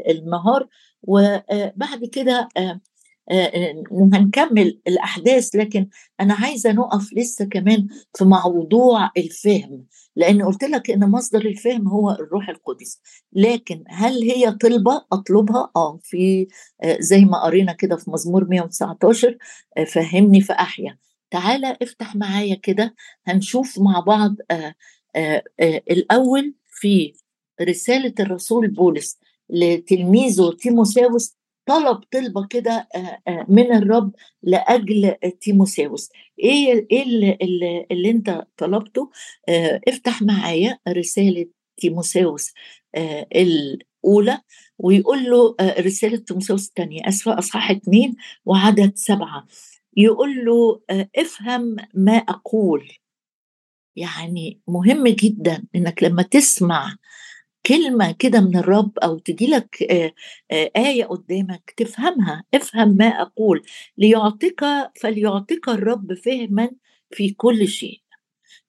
النهار. 0.10 0.68
وبعد 1.04 2.06
كده 2.12 2.50
آه، 3.32 3.34
آه، 3.34 3.84
هنكمل 3.92 4.80
الأحداث 4.88 5.56
لكن 5.56 5.88
أنا 6.20 6.34
عايزة 6.34 6.72
نقف 6.72 7.14
لسه 7.14 7.46
كمان 7.46 7.88
في 8.18 8.26
موضوع 8.26 9.12
الفهم 9.18 9.86
لأن 10.16 10.42
قلت 10.42 10.64
لك 10.64 10.92
إن 10.92 11.12
مصدر 11.12 11.46
الفهم 11.46 11.88
هو 11.88 12.12
الروح 12.12 12.50
القدس. 12.50 13.02
لكن 13.34 13.84
هل 13.88 14.24
هي 14.24 14.52
طلبة؟ 14.52 15.06
أطلبها؟ 15.12 15.72
آه 15.76 16.00
في 16.04 16.48
آه، 16.84 16.98
زي 17.00 17.26
ما 17.26 17.44
قرينا 17.44 17.74
كده 17.74 17.96
في 17.96 18.12
مزمور 18.12 18.46
119 18.46 19.38
فهمني 19.88 20.42
فاحيا 20.42 20.98
تعالى 21.32 21.78
افتح 21.82 22.16
معايا 22.16 22.56
كده 22.56 22.96
هنشوف 23.28 23.80
مع 23.80 24.00
بعض 24.00 24.36
الأول 25.92 26.54
في 26.68 27.14
رسالة 27.62 28.14
الرسول 28.20 28.68
بولس 28.68 29.20
لتلميذه 29.50 30.52
تيموساوس 30.60 31.39
طلب 31.70 31.98
طلبة 32.12 32.48
كده 32.48 32.88
آه، 32.96 33.22
آه، 33.28 33.46
من 33.50 33.74
الرب 33.74 34.12
لأجل 34.44 35.16
تيموساوس. 35.42 36.10
إيه 36.40 36.88
إيه 36.92 37.04
اللي, 37.04 37.38
اللي, 37.92 38.10
أنت 38.10 38.48
طلبته؟ 38.58 39.12
آه، 39.50 39.82
افتح 39.88 40.22
معايا 40.22 40.80
رسالة 40.88 41.46
تيموساوس 41.78 42.54
الأولى 43.36 44.42
ويقول 44.78 45.24
له 45.30 45.56
رسالة 45.62 46.18
تيموساوس 46.18 46.68
الثانية 46.68 47.02
أسفة 47.08 47.40
أصحاح 47.40 47.72
اثنين 47.72 48.16
وعدد 48.46 48.92
سبعة. 48.96 49.48
يقول 49.98 50.46
له 50.46 50.82
افهم 51.18 51.76
ما 51.94 52.18
أقول. 52.18 52.92
يعني 53.96 54.62
مهم 54.68 55.08
جدا 55.08 55.64
إنك 55.76 56.04
لما 56.04 56.22
تسمع 56.24 56.96
كلمة 57.66 58.12
كده 58.20 58.40
من 58.42 58.58
الرب 58.58 59.00
أو 59.00 59.18
تجي 59.20 59.48
لك 59.48 59.78
آية 60.78 61.06
قدامك 61.06 61.74
تفهمها 61.78 62.44
افهم 62.54 62.90
ما 62.98 63.08
أقول. 63.08 63.64
ليعطيك 63.98 64.62
فليعطيك 65.02 65.70
الرب 65.70 66.14
فهما 66.14 66.70
في 67.12 67.30
كل 67.34 67.68
شيء. 67.68 68.02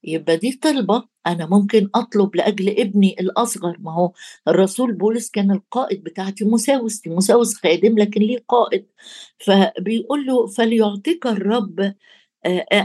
يبقى 0.05 0.37
دي 0.37 0.53
طلبة 0.63 1.05
أنا 1.27 1.47
ممكن 1.47 1.89
أطلب 1.95 2.37
لأجل 2.37 2.69
ابني 2.81 3.17
الأصغر. 3.21 3.77
ما 3.81 3.93
هو 3.95 4.13
الرسول 4.49 4.93
بولس 4.93 5.31
كان 5.31 5.51
القائد 5.51 6.05
بتاع 6.05 6.31
تيموساوس 6.31 7.01
تيموساوس 7.01 7.55
خادم 7.55 7.99
لكن 7.99 8.21
ليه 8.21 8.45
قائد. 8.49 8.87
فبيقول 9.39 10.27
له 10.27 10.47
فليعطيك 10.47 11.27
الرب 11.27 11.81
آه، 11.81 11.95
آه، 11.95 11.95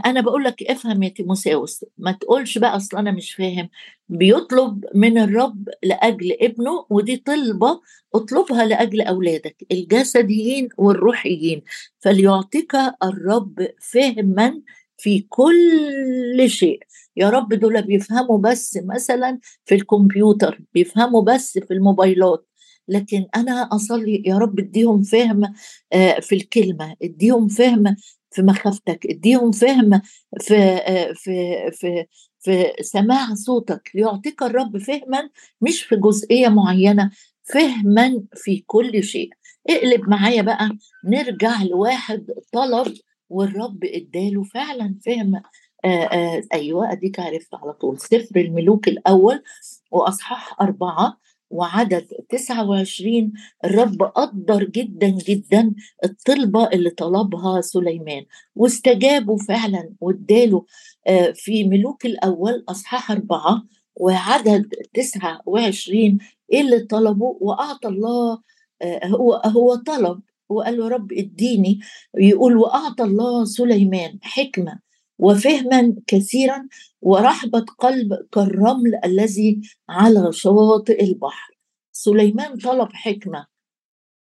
أنا 0.06 0.22
بقول 0.22 0.44
لك 0.44 0.64
افهم 0.64 1.04
يا 1.04 1.10
تيموساوس 1.10 1.86
ما 1.98 2.12
تقولش 2.12 2.58
بقى 2.58 2.76
أصل 2.76 2.98
أنا 2.98 3.12
مش 3.12 3.34
فاهم. 3.34 3.70
بيطلب 4.10 4.86
من 4.96 5.18
الرب 5.18 5.70
لأجل 5.84 6.38
ابنه 6.42 6.86
ودي 6.90 7.18
طلبة 7.18 7.82
اطلبها 8.16 8.66
لأجل 8.66 9.02
أولادك 9.02 9.56
الجسديين 9.72 10.70
والروحيين. 10.78 11.62
فليعطيك 12.00 12.76
الرب 13.04 13.68
فهما 13.82 14.62
في 14.98 15.26
كل 15.30 16.44
شيء. 16.48 16.80
يا 17.18 17.30
رب 17.30 17.54
دول 17.54 17.82
بيفهموا 17.82 18.38
بس 18.38 18.80
مثلا 18.86 19.40
في 19.66 19.76
الكمبيوتر 19.76 20.62
بيفهموا 20.74 21.22
بس 21.22 21.58
في 21.60 21.74
الموبايلات. 21.74 22.48
لكن 22.88 23.26
أنا 23.36 23.70
أصلي 23.72 24.24
يا 24.26 24.38
رب 24.38 24.60
اديهم 24.60 25.04
فهم 25.04 25.54
آه، 25.94 26.20
في 26.20 26.36
الكلمة 26.36 26.96
اديهم 27.04 27.48
فهم 27.48 27.96
في 28.36 28.42
مخافتك 28.42 29.06
اديهم 29.06 29.52
فهم 29.52 30.02
في 30.42 30.78
في 31.16 31.56
في 31.72 32.06
في 32.40 32.74
سماع 32.84 33.34
صوتك. 33.34 33.92
ليعطيك 33.96 34.44
الرب 34.44 34.78
فهما 34.78 35.30
مش 35.62 35.84
في 35.84 35.96
جزئية 35.96 36.48
معينة 36.48 37.12
فهما 37.44 38.24
في 38.36 38.64
كل 38.68 39.04
شيء. 39.04 39.30
اقلب 39.70 40.10
معايا 40.10 40.42
بقى 40.42 40.70
نرجع 41.06 41.64
لواحد 41.64 42.32
طلب 42.52 42.94
والرب 43.30 43.80
اداله 43.86 44.44
فعلا 44.44 44.96
فهم. 45.06 45.36
آآ 45.36 45.90
آآ 46.14 46.42
أيوه 46.54 46.92
أديك 46.92 47.20
عرفت 47.20 47.56
على 47.56 47.74
طول. 47.74 48.00
سفر 48.00 48.40
الملوك 48.40 48.88
الأول 48.88 49.44
وأصحاح 49.92 50.62
أربعة. 50.62 51.18
وعدد 51.56 52.08
29 52.30 53.34
الرب 53.66 54.04
قدر 54.04 54.64
جدا 54.64 55.08
جدا 55.10 55.74
الطلبة 56.04 56.68
اللي 56.68 56.90
طلبها 56.90 57.62
سليمان 57.62 58.26
واستجابوا 58.56 59.38
فعلا 59.38 59.90
واداله 60.02 60.66
آه، 61.08 61.32
في 61.32 61.64
ملوك 61.64 62.06
الأول 62.06 62.64
أصحاح 62.70 63.12
أربعة 63.12 63.64
وعدد 63.96 64.70
29 64.94 66.18
إيه 66.54 66.62
اللي 66.62 66.80
طلبه 66.80 67.38
وأعطى 67.40 67.88
الله 67.88 68.42
آه، 68.82 69.08
هو 69.08 69.34
هو 69.34 69.76
طلب 69.76 70.22
وقال 70.50 70.78
له 70.78 70.88
رب 70.88 71.14
اديني 71.14 71.80
يقول 72.18 72.58
وأعطى 72.58 73.04
الله 73.04 73.46
سليمان 73.46 74.20
حكمة 74.22 74.85
وفهما 75.20 75.96
كثيرا 76.08 76.68
ورحبة 77.02 77.66
قلب 77.78 78.14
كالرمل 78.32 79.00
الذي 79.06 79.62
على 79.90 80.32
شواطئ 80.34 81.04
البحر. 81.04 81.58
سليمان 81.92 82.58
طلب 82.58 82.90
حكمة 82.94 83.48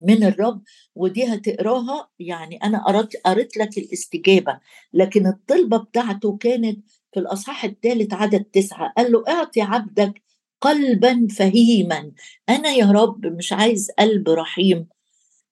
من 0.03 0.25
الرب 0.25 0.63
ودي 0.95 1.25
هتقراها 1.25 2.09
يعني 2.19 2.57
أنا 2.57 2.85
قرأت 2.85 3.17
قريت 3.27 3.57
لك 3.57 3.79
الاستجابة 3.79 4.61
لكن 4.93 5.27
الطلبة 5.27 5.77
بتاعته 5.79 6.37
كانت 6.37 6.85
في 7.13 7.21
الأصحاح 7.21 7.65
الثالث 7.65 8.15
عدد 8.15 8.45
تسعة. 8.45 8.93
قال 8.97 9.13
له 9.13 9.25
أعطي 9.29 9.61
عبدك 9.61 10.23
قلبا 10.61 11.27
فهيما. 11.39 12.13
أنا 12.49 12.69
يا 12.71 12.87
رب 12.87 13.27
مش 13.27 13.53
عايز 13.53 13.91
قلب 13.99 14.29
رحيم. 14.29 14.89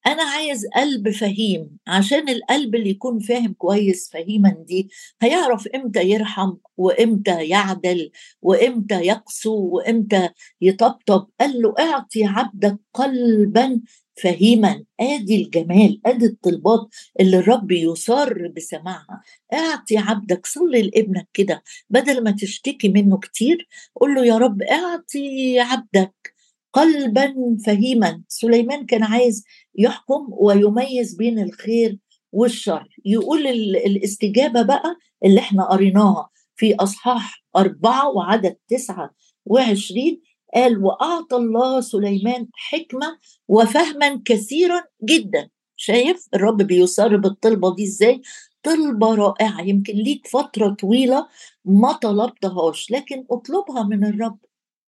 أنا 0.09 0.23
عايز 0.23 0.67
قلب 0.77 1.11
فهيم 1.11 1.79
عشان 1.87 2.29
القلب 2.29 2.75
اللي 2.75 2.91
يكون 2.91 3.19
فاهم 3.19 3.53
كويس 3.53 4.11
فهيما 4.13 4.57
دي 4.69 4.91
هيعرف 5.23 5.67
إمتى 5.69 6.11
يرحم 6.11 6.53
وإمتى 6.77 7.45
يعدل 7.49 8.11
وإمتى 8.43 8.95
يقسو 8.95 9.55
وإمتى 9.69 10.29
يطبطب. 10.61 11.29
قال 11.41 11.63
له 11.63 11.75
اعطي 11.79 12.25
عبدك 12.25 12.79
قلبا 12.95 13.81
فهيما. 14.23 14.85
آدي 15.01 15.43
الجمال 15.43 16.01
آدي 16.07 16.27
الطلبات 16.27 16.89
اللي 17.21 17.39
الرب 17.39 17.71
يصر 17.73 18.49
بسماعها. 18.49 19.23
اعطي 19.53 19.99
عبدك 19.99 20.47
صلي 20.47 20.83
لابنك 20.83 21.29
كده 21.35 21.63
بدل 21.91 22.25
ما 22.25 22.31
تشتكي 22.31 22.89
منه 22.89 23.19
كتير 23.19 23.69
قول 24.01 24.15
له 24.15 24.27
يا 24.27 24.39
رب 24.39 24.63
اعطي 24.63 25.61
عبدك 25.61 26.38
قلبا 26.79 27.57
فهيما. 27.67 28.23
سليمان 28.29 28.87
كان 28.87 29.03
عايز 29.03 29.45
يحكم 29.79 30.27
ويميز 30.31 31.15
بين 31.15 31.39
الخير 31.39 31.99
والشر. 32.33 32.89
يقول 33.05 33.47
الاستجابة 33.47 34.63
بقى 34.63 34.97
اللي 35.25 35.41
إحنا 35.41 35.65
قريناها 35.65 36.29
في 36.57 36.75
أصحاح 36.75 37.45
أربعة 37.57 38.09
وعدد 38.11 38.57
تسعة 38.69 39.11
وعشرين 39.47 40.21
قال 40.55 40.85
وأعطى 40.85 41.37
الله 41.37 41.81
سليمان 41.81 42.49
حكمة 42.55 43.19
وفهما 43.49 44.23
كثيرا 44.25 44.85
جدا. 45.05 45.49
شايف 45.77 46.29
الرب 46.35 46.63
بيصر 46.63 47.17
بالطلبة 47.17 47.75
دي 47.75 47.85
إزاي؟ 47.85 48.21
طلبة 48.63 49.15
رائعة. 49.15 49.63
يمكن 49.63 49.95
ليك 49.95 50.27
فترة 50.27 50.69
طويلة 50.69 51.27
ما 51.65 51.93
طلبتهاش 51.93 52.91
لكن 52.91 53.25
اطلبها 53.31 53.83
من 53.83 54.05
الرب. 54.05 54.39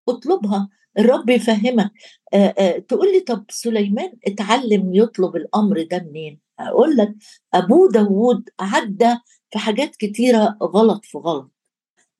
اطلبها. 0.08 0.68
الرب 0.98 1.30
يفهمك. 1.30 1.90
تقول 2.88 3.12
لي 3.12 3.20
طب 3.20 3.44
سليمان 3.50 4.12
اتعلم 4.26 4.94
يطلب 4.94 5.36
الأمر 5.36 5.82
ده 5.82 5.98
منين؟ 5.98 6.40
أقول 6.58 6.96
لك 6.96 7.14
ابوه 7.54 7.90
داوود 7.90 8.48
عدى 8.60 9.14
في 9.50 9.58
حاجات 9.58 9.96
كتيرة 9.96 10.58
غلط 10.62 11.04
في 11.04 11.18
غلط 11.18 11.50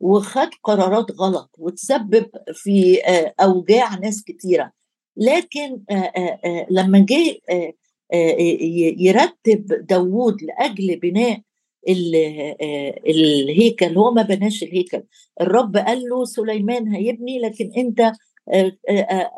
وخد 0.01 0.49
قرارات 0.63 1.13
غلط 1.13 1.51
وتسبب 1.59 2.27
في 2.53 2.99
أوجاع 3.41 3.95
ناس 3.95 4.23
كتيرة. 4.25 4.73
لكن 5.17 5.81
لما 6.71 6.99
جه 7.09 7.41
يرتب 8.99 9.87
داوود 9.87 10.43
لأجل 10.43 10.97
بناء 10.97 11.41
الهيكل 13.09 13.99
هو 13.99 14.11
ما 14.11 14.23
بناش 14.23 14.63
الهيكل. 14.63 15.03
الرب 15.41 15.77
قال 15.77 16.03
له 16.09 16.25
سليمان 16.25 16.89
هيبني 16.89 17.39
لكن 17.39 17.73
أنت 17.77 18.01
آه، 18.01 18.05
آه، 18.05 18.13
آه، 18.13 18.30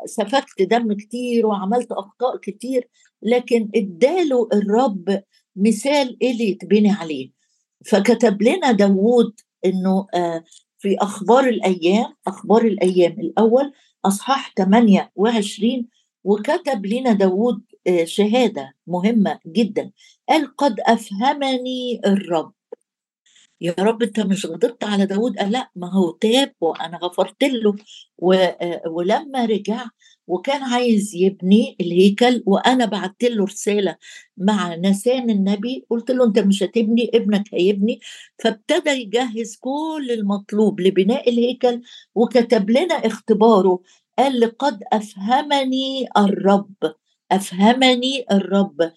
سفكت 0.05 0.61
دم 0.61 0.93
كتير 0.93 1.45
وعملت 1.45 1.91
أخطاء 1.91 2.37
كتير 2.37 2.89
لكن 3.21 3.69
اداله 3.75 4.49
الرب 4.53 5.23
مثال 5.55 6.17
اللي 6.21 6.49
يتبني 6.49 6.91
عليه. 6.91 7.31
فكتب 7.85 8.41
لنا 8.41 8.71
داوود 8.71 9.33
إنه 9.65 10.07
آه 10.13 10.43
في 10.79 10.97
أخبار 11.01 11.43
الأيام 11.45 12.13
أخبار 12.27 12.61
الأيام 12.61 13.11
الأول 13.19 13.71
أصحاح 14.05 14.53
28 14.57 15.87
وكتب 16.23 16.85
لنا 16.85 17.13
داوود 17.13 17.61
آه 17.87 18.03
شهادة 18.03 18.73
مهمة 18.87 19.39
جدا. 19.47 19.91
قال 20.29 20.55
قد 20.57 20.79
أفهمني 20.79 22.01
الرب. 22.05 22.53
يا 23.63 23.75
رب 23.79 24.03
أنت 24.03 24.19
مش 24.19 24.45
غضبت 24.45 24.83
على 24.83 25.05
داود؟ 25.05 25.37
قال 25.37 25.51
لا 25.51 25.71
ما 25.75 25.91
هو 25.93 26.11
تاب 26.11 26.53
وأنا 26.61 26.97
غفرت 26.97 27.43
له. 27.43 27.75
ولما 28.87 29.45
رجع 29.45 29.85
وكان 30.27 30.63
عايز 30.63 31.15
يبني 31.15 31.75
الهيكل 31.81 32.43
وأنا 32.45 32.85
بعت 32.85 33.23
له 33.23 33.45
رسالة 33.45 33.95
مع 34.37 34.75
نسان 34.75 35.29
النبي 35.29 35.85
قلت 35.89 36.11
له 36.11 36.25
أنت 36.25 36.39
مش 36.39 36.63
هتبني 36.63 37.09
ابنك 37.13 37.43
هيبني. 37.53 37.99
فابتدى 38.43 38.89
يجهز 38.89 39.55
كل 39.55 40.07
المطلوب 40.11 40.81
لبناء 40.81 41.29
الهيكل 41.29 41.81
وكتب 42.15 42.69
لنا 42.69 42.95
اختباره. 42.95 43.79
قال 44.19 44.39
لقد 44.39 44.83
أفهمني 44.93 46.07
الرب 46.17 46.73
أفهمني 47.31 48.25
الرب. 48.31 48.91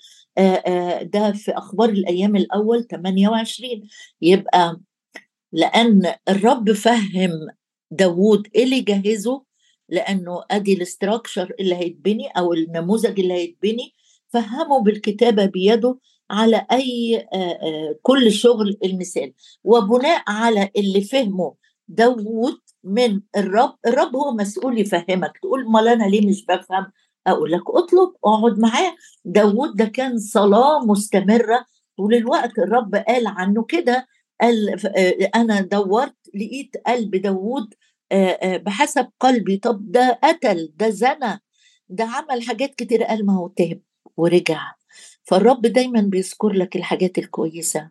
ده 1.03 1.33
في 1.33 1.51
أخبار 1.53 1.89
الأيام 1.89 2.37
الأول 2.37 2.87
28 2.87 3.71
يبقى 4.23 4.81
لأن 5.53 6.15
الرب 6.29 6.73
فهم 6.73 7.31
داوود 7.91 8.49
إيه 8.55 8.65
اللي 8.65 8.81
جهزه 8.81 9.43
لأنه 9.89 10.45
أدي 10.51 10.73
الاستراكشر 10.75 11.53
اللي 11.61 11.75
هيتبني 11.75 12.29
أو 12.29 12.53
النموذج 12.53 13.21
اللي 13.21 13.35
هيتبني 13.35 13.95
فهمه 14.29 14.83
بالكتابة 14.83 15.47
بيده 15.47 15.99
على 16.31 16.67
أي 16.73 17.27
كل 18.03 18.33
شغل 18.33 18.77
المثال. 18.85 19.33
وبناء 19.65 20.23
على 20.29 20.71
اللي 20.77 21.01
فهمه 21.01 21.55
داوود 21.89 22.59
من 22.85 23.21
الرب 23.37 23.77
الرب 23.87 24.17
هو 24.17 24.35
مسؤول 24.35 24.79
يفهمك 24.79 25.39
تقول 25.43 25.71
ما 25.71 25.93
أنا 25.93 26.05
ليه 26.05 26.29
مش 26.29 26.45
بفهم؟ 26.47 26.87
أقول 27.27 27.53
لك 27.53 27.63
اطلب 27.71 28.13
اقعد 28.25 28.59
معاه. 28.59 28.95
داوود 29.25 29.77
ده 29.77 29.85
كان 29.85 30.19
صلاة 30.19 30.85
مستمرة 30.85 31.67
طول 31.97 32.15
الوقت. 32.15 32.59
الرب 32.59 32.95
قال 32.95 33.27
عنه 33.27 33.65
كده 33.65 34.07
قال 34.41 34.87
أنا 35.35 35.61
دورت 35.61 36.17
لقيت 36.35 36.77
قلب 36.87 37.17
داوود 37.17 37.75
بحسب 38.43 39.09
قلبي. 39.21 39.57
طب 39.57 39.93
ده 39.93 40.21
قتل 40.25 40.73
ده 40.77 40.91
زنى 40.91 41.43
ده 41.89 42.05
عمل 42.05 42.43
حاجات 42.43 42.75
كتير. 42.75 43.03
قال 43.03 43.27
ما 43.27 43.37
هو 43.37 43.49
تاب 43.49 43.81
ورجع. 44.17 44.61
فالرب 45.25 45.63
دايما 45.63 46.01
بيذكر 46.01 46.49
لك 46.49 46.77
الحاجات 46.77 47.19
الكويسة. 47.19 47.91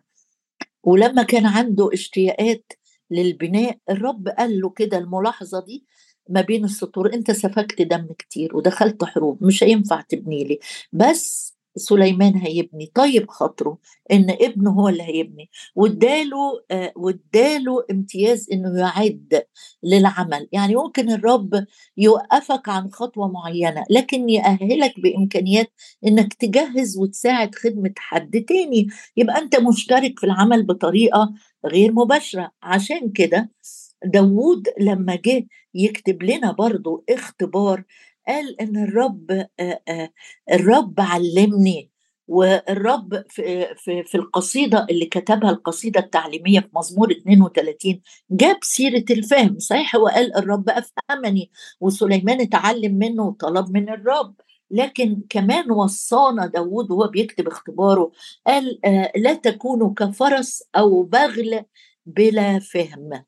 ولما 0.84 1.22
كان 1.22 1.46
عنده 1.46 1.90
اشتياقات 1.92 2.72
للبناء 3.10 3.78
الرب 3.90 4.28
قال 4.28 4.60
له 4.60 4.70
كده 4.70 4.98
الملاحظة 4.98 5.64
دي. 5.64 5.86
ما 6.28 6.40
بين 6.40 6.64
السطور 6.64 7.14
أنت 7.14 7.30
سفكت 7.30 7.82
دم 7.82 8.06
كتير 8.18 8.56
ودخلت 8.56 9.04
حروب 9.04 9.44
مش 9.44 9.64
هينفع 9.64 10.00
تبني 10.00 10.44
لي. 10.44 10.58
بس 10.92 11.56
سليمان 11.78 12.36
هيبني. 12.36 12.90
طيب 12.94 13.30
خاطره 13.30 13.78
إن 14.12 14.30
ابنه 14.30 14.70
هو 14.70 14.88
اللي 14.88 15.02
هيبني. 15.02 15.50
واداله 15.74 16.36
آه 16.70 16.92
واداله 16.96 17.84
امتياز 17.90 18.46
إنه 18.52 18.78
يعد 18.80 19.42
للعمل. 19.82 20.48
يعني 20.52 20.74
ممكن 20.76 21.10
الرب 21.10 21.64
يوقفك 21.96 22.68
عن 22.68 22.90
خطوة 22.92 23.28
معينة 23.28 23.84
لكن 23.90 24.28
يأهلك 24.28 25.00
بإمكانيات 25.00 25.72
إنك 26.06 26.34
تجهز 26.34 26.98
وتساعد 26.98 27.54
خدمة 27.54 27.92
حد 27.98 28.40
تاني. 28.48 28.86
يبقى 29.16 29.38
أنت 29.38 29.60
مشترك 29.60 30.18
في 30.20 30.26
العمل 30.26 30.62
بطريقة 30.66 31.34
غير 31.66 31.92
مباشرة. 31.92 32.50
عشان 32.62 33.12
كده 33.12 33.50
داوود 34.04 34.68
لما 34.80 35.14
جه 35.14 35.46
يكتب 35.74 36.22
لنا 36.22 36.52
برضو 36.52 37.04
اختبار 37.10 37.84
قال 38.28 38.60
إن 38.60 38.76
الرب 38.76 39.46
الرب 40.52 40.94
علمني 41.00 41.90
والرب 42.28 43.24
في, 43.28 43.74
في, 43.76 44.02
في 44.02 44.14
القصيدة 44.14 44.86
اللي 44.90 45.06
كتبها 45.06 45.50
القصيدة 45.50 46.00
التعليمية 46.00 46.60
في 46.60 46.68
مزمور 46.74 47.10
32 47.12 48.00
جاب 48.30 48.58
سيرة 48.62 49.04
الفهم 49.10 49.58
صحيح؟ 49.58 49.96
هو 49.96 50.06
قال 50.06 50.36
الرب 50.36 50.68
أفهمني 50.68 51.50
وسليمان 51.80 52.40
اتعلم 52.40 52.94
منه 52.94 53.22
وطلب 53.26 53.70
من 53.70 53.88
الرب 53.88 54.34
لكن 54.70 55.22
كمان 55.28 55.70
وصانا 55.70 56.46
داود 56.46 56.90
وهو 56.90 57.08
بيكتب 57.08 57.48
اختباره 57.48 58.12
قال 58.46 58.80
لا 59.16 59.34
تكونوا 59.34 59.94
كفرس 59.94 60.62
أو 60.76 61.02
بغل 61.02 61.64
بلا 62.06 62.58
فهم. 62.58 63.24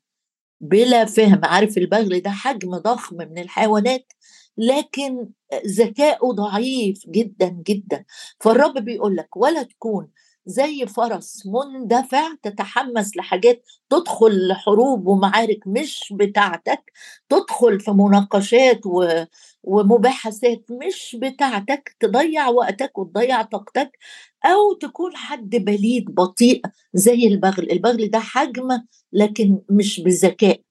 بلا 0.61 1.05
فهم. 1.05 1.41
عارف 1.45 1.77
البغل 1.77 2.19
ده 2.21 2.29
حجم 2.31 2.77
ضخم 2.77 3.15
من 3.17 3.37
الحيوانات 3.39 4.13
لكن 4.57 5.29
ذكائه 5.67 6.19
ضعيف 6.33 7.03
جدا 7.09 7.49
جدا. 7.67 8.05
فالرب 8.39 8.73
بيقول 8.85 9.15
لك 9.15 9.37
ولا 9.37 9.63
تكون 9.63 10.09
زي 10.49 10.85
فرس 10.85 11.43
مندفع 11.47 12.35
تتحمس 12.43 13.17
لحاجات 13.17 13.63
تدخل 13.89 14.47
لحروب 14.47 15.07
ومعارك 15.07 15.59
مش 15.67 16.13
بتاعتك 16.15 16.91
تدخل 17.29 17.79
في 17.79 17.91
مناقشات 17.91 18.85
و... 18.85 19.23
ومباحثات 19.63 20.65
مش 20.71 21.17
بتاعتك 21.19 21.95
تضيع 21.99 22.47
وقتك 22.47 22.97
وتضيع 22.97 23.41
طاقتك 23.41 23.97
أو 24.45 24.73
تكون 24.73 25.15
حد 25.15 25.49
بليد 25.49 26.05
بطيء 26.15 26.61
زي 26.93 27.27
البغل. 27.27 27.71
البغل 27.71 28.09
ده 28.09 28.19
حجم 28.19 28.67
لكن 29.13 29.59
مش 29.69 29.99
بذكاء. 30.01 30.61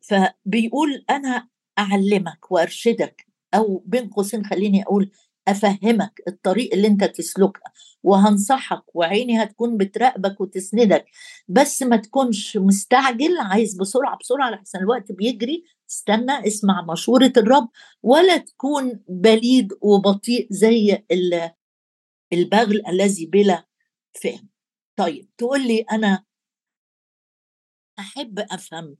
فبيقول 0.00 1.04
أنا 1.10 1.48
أعلمك 1.78 2.52
وأرشدك 2.52 3.26
أو 3.54 3.82
بين 3.86 4.08
قوسين 4.08 4.44
خليني 4.44 4.82
أقول 4.82 5.10
أفهمك 5.48 6.20
الطريق 6.28 6.74
اللي 6.74 6.88
أنت 6.88 7.04
تسلكها 7.04 7.72
وهنصحك 8.02 8.96
وعيني 8.96 9.42
هتكون 9.42 9.76
بتراقبك 9.76 10.40
وتسندك 10.40 11.04
بس 11.48 11.82
ما 11.82 11.96
تكونش 11.96 12.56
مستعجل 12.56 13.38
عايز 13.38 13.74
بسرعة 13.80 14.18
بسرعة 14.20 14.50
لحسن 14.50 14.78
الوقت 14.78 15.12
بيجري 15.12 15.64
استنى 15.90 16.46
اسمع 16.46 16.86
مشورة 16.92 17.32
الرب 17.36 17.68
ولا 18.02 18.36
تكون 18.36 19.00
بليد 19.08 19.72
وبطيء 19.80 20.46
زي 20.50 21.04
البغل 22.32 22.82
الذي 22.88 23.26
بلا 23.26 23.66
فهم. 24.22 24.48
طيب 24.96 25.28
تقول 25.38 25.66
لي 25.66 25.80
أنا 25.80 26.24
أحب 27.98 28.38
أفهم 28.38 28.96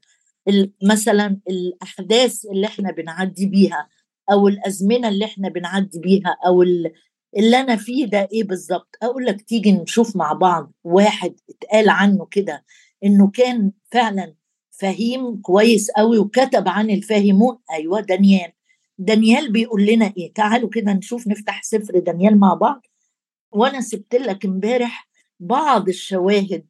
مثلا 0.82 1.40
الأحداث 1.48 2.44
اللي 2.54 2.66
إحنا 2.66 2.90
بنعدي 2.92 3.46
بيها 3.46 3.88
أو 4.32 4.48
الأزمنة 4.48 5.08
اللي 5.08 5.24
إحنا 5.24 5.48
بنعدي 5.48 5.98
بيها 5.98 6.36
أو 6.46 6.62
اللي 6.62 7.60
أنا 7.60 7.76
فيه 7.76 8.06
ده 8.06 8.28
إيه 8.32 8.44
بالظبط؟ 8.44 8.96
أقول 9.02 9.26
لك 9.26 9.42
تيجي 9.42 9.72
نشوف 9.72 10.16
مع 10.16 10.32
بعض 10.32 10.72
واحد 10.84 11.34
اتقال 11.50 11.88
عنه 11.88 12.26
كده 12.30 12.64
إنه 13.04 13.30
كان 13.30 13.72
فعلا 13.92 14.34
فهيم 14.70 15.36
كويس 15.40 15.90
قوي 15.90 16.18
وكتب 16.18 16.68
عن 16.68 16.90
الفاهمون 16.90 17.58
أيوه 17.72 18.00
دانيال. 18.00 18.52
دانيال 18.98 19.52
بيقول 19.52 19.86
لنا 19.86 20.12
إيه؟ 20.16 20.32
تعالوا 20.32 20.68
كده 20.70 20.92
نشوف 20.92 21.26
نفتح 21.28 21.62
سفر 21.62 21.98
دانيال 21.98 22.38
مع 22.38 22.54
بعض. 22.54 22.86
وأنا 23.52 23.80
سبت 23.80 24.14
لك 24.14 24.44
إمبارح 24.44 25.08
بعض 25.40 25.88
الشواهد 25.88 26.66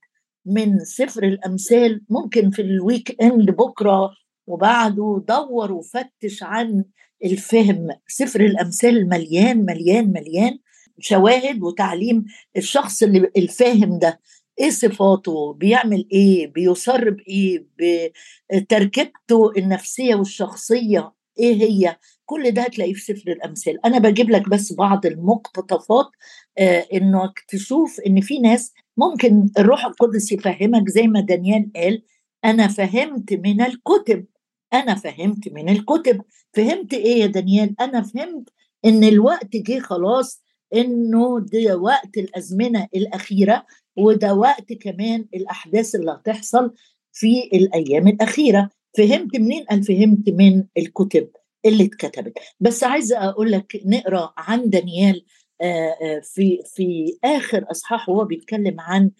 من 0.46 0.78
سفر 0.84 1.22
الأمثال 1.24 2.02
ممكن 2.08 2.50
في 2.50 2.62
ال 2.62 3.22
weekend 3.22 3.50
بكرة 3.50 4.10
وبعده 4.46 5.24
دور 5.28 5.72
وفتش 5.72 6.42
عن 6.42 6.84
الفهم 7.24 7.88
سفر 8.08 8.40
الأمثال 8.40 9.08
مليان 9.08 9.64
مليان 9.64 10.12
مليان 10.12 10.58
شواهد 10.98 11.62
وتعليم 11.62 12.24
الشخص 12.56 13.02
اللي 13.02 13.30
الفاهم 13.36 13.98
ده. 13.98 14.20
إيه 14.60 14.70
صفاته؟ 14.70 15.52
بيعمل 15.52 16.08
إيه؟ 16.12 16.46
بيصر 16.46 17.10
بايه 17.10 17.66
بتركيبته 18.52 19.52
النفسية 19.56 20.14
والشخصية 20.14 21.12
إيه 21.38 21.54
هي؟ 21.62 21.96
كل 22.26 22.50
ده 22.50 22.62
هتلاقيه 22.62 22.92
في 22.94 23.00
سفر 23.00 23.32
الأمثال. 23.32 23.86
أنا 23.86 23.98
بجيب 23.98 24.30
لك 24.30 24.48
بس 24.48 24.72
بعض 24.72 25.06
المقتطفات 25.06 26.06
آه 26.58 26.86
إنك 26.92 27.40
تشوف 27.48 28.00
إن 28.06 28.20
في 28.20 28.38
ناس 28.38 28.72
ممكن 28.96 29.46
الروح 29.58 29.84
القدس 29.84 30.32
يفهمك 30.32 30.88
زي 30.88 31.06
ما 31.06 31.20
دانيال 31.20 31.70
قال 31.76 32.02
أنا 32.44 32.68
فهمت 32.68 33.32
من 33.32 33.60
الكتب. 33.60 34.24
أنا 34.74 34.94
فهمت 34.94 35.48
من 35.52 35.68
الكتب 35.68 36.22
فهمت 36.54 36.94
إيه 36.94 37.20
يا 37.20 37.26
دانيال؟ 37.26 37.74
أنا 37.80 38.02
فهمت 38.02 38.48
إن 38.84 39.04
الوقت 39.04 39.56
جه 39.56 39.78
خلاص 39.78 40.42
إنه 40.74 41.40
ده 41.40 41.76
وقت 41.76 42.18
الأزمنة 42.18 42.88
الأخيرة 42.94 43.66
وده 43.96 44.34
وقت 44.34 44.72
كمان 44.72 45.26
الأحداث 45.34 45.94
اللي 45.94 46.10
هتحصل 46.12 46.74
في 47.12 47.42
الأيام 47.52 48.08
الأخيرة. 48.08 48.70
فهمت 48.98 49.36
منين؟ 49.36 49.64
قال 49.64 49.82
فهمت 49.82 50.28
من 50.30 50.64
الكتب 50.78 51.28
اللي 51.66 51.84
اتكتبت. 51.84 52.38
بس 52.60 52.84
عايزة 52.84 53.28
أقول 53.28 53.52
لك 53.52 53.82
نقرأ 53.86 54.32
عن 54.36 54.70
دانيال 54.70 55.24
في 56.22 56.62
في 56.74 57.18
آخر 57.24 57.64
أصحاح 57.70 58.08
وهو 58.08 58.24
بيتكلم 58.24 58.80
عن 58.80 59.10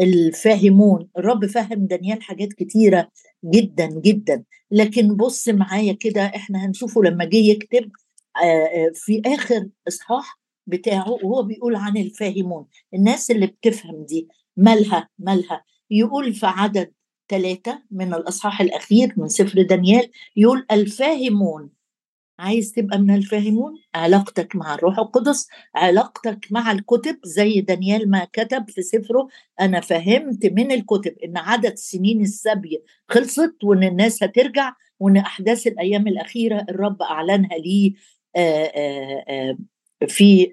الفاهمون. 0.00 1.08
الرب 1.18 1.46
فهم 1.46 1.86
دانيال 1.86 2.22
حاجات 2.22 2.52
كتيرة 2.52 3.08
جدا 3.44 3.86
جدا. 3.86 4.44
لكن 4.70 5.16
بص 5.16 5.48
معايا 5.48 5.92
كده 5.92 6.22
إحنا 6.22 6.66
هنشوفه 6.66 7.02
لما 7.02 7.24
جه 7.24 7.36
يكتب 7.36 7.90
في 8.94 9.22
آخر 9.26 9.68
إصحاح 9.88 10.38
بتاعه 10.66 11.10
وهو 11.10 11.42
بيقول 11.42 11.76
عن 11.76 11.96
الفاهمون. 11.96 12.66
الناس 12.94 13.30
اللي 13.30 13.46
بتفهم 13.46 14.04
دي 14.04 14.28
مالها 14.56 15.08
مالها؟ 15.18 15.64
يقول 15.90 16.34
في 16.34 16.46
عدد 16.46 16.92
ثلاثة 17.28 17.82
من 17.90 18.14
الأصحاح 18.14 18.60
الأخير 18.60 19.14
من 19.16 19.28
سفر 19.28 19.62
دانيال 19.62 20.10
يقول 20.36 20.66
الفاهمون 20.70 21.70
عايز 22.38 22.72
تبقى 22.72 22.98
من 22.98 23.14
الفاهمون؟ 23.14 23.74
علاقتك 23.94 24.56
مع 24.56 24.74
الروح 24.74 24.98
القدس 24.98 25.48
علاقتك 25.74 26.46
مع 26.50 26.72
الكتب 26.72 27.18
زي 27.24 27.60
دانيال 27.60 28.10
ما 28.10 28.24
كتب 28.32 28.70
في 28.70 28.82
سفره 28.82 29.28
أنا 29.60 29.80
فهمت 29.80 30.46
من 30.46 30.72
الكتب 30.72 31.14
إن 31.24 31.36
عدد 31.36 31.74
سنين 31.74 32.20
السبي 32.20 32.82
خلصت 33.08 33.54
وإن 33.64 33.82
الناس 33.84 34.22
هترجع 34.22 34.72
وإن 35.00 35.16
أحداث 35.16 35.66
الأيام 35.66 36.06
الأخيرة 36.08 36.66
الرب 36.68 37.02
أعلنها 37.02 37.58
لي 37.58 37.94
في 40.08 40.52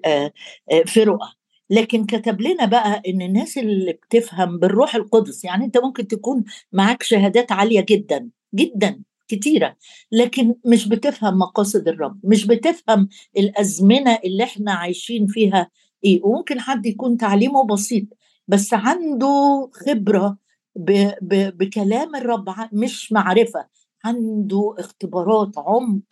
في 0.86 1.02
رؤى. 1.02 1.28
لكن 1.70 2.04
كتب 2.06 2.40
لنا 2.40 2.64
بقى 2.64 3.02
إن 3.08 3.22
الناس 3.22 3.58
اللي 3.58 3.92
بتفهم 3.92 4.58
بالروح 4.58 4.94
القدس 4.94 5.44
يعني 5.44 5.64
أنت 5.64 5.78
ممكن 5.78 6.06
تكون 6.08 6.44
معاك 6.72 7.02
شهادات 7.02 7.52
عالية 7.52 7.80
جدا 7.88 8.28
جدا. 8.54 9.02
كتيرة 9.34 9.76
لكن 10.12 10.54
مش 10.66 10.88
بتفهم 10.88 11.38
مقاصد 11.38 11.88
الرب 11.88 12.20
مش 12.24 12.46
بتفهم 12.46 13.08
الأزمنة 13.38 14.18
اللي 14.24 14.44
إحنا 14.44 14.72
عايشين 14.72 15.26
فيها 15.26 15.70
إيه. 16.04 16.20
وممكن 16.24 16.60
حد 16.60 16.86
يكون 16.86 17.16
تعليمه 17.16 17.66
بسيط 17.66 18.04
بس 18.48 18.74
عنده 18.74 19.70
خبرة 19.72 20.36
ب 20.76 21.10
ب 21.22 21.58
بكلام 21.58 22.16
الرب 22.16 22.54
مش 22.72 23.12
معرفة 23.12 23.66
عنده 24.04 24.74
اختبارات 24.78 25.58
عمق 25.58 26.02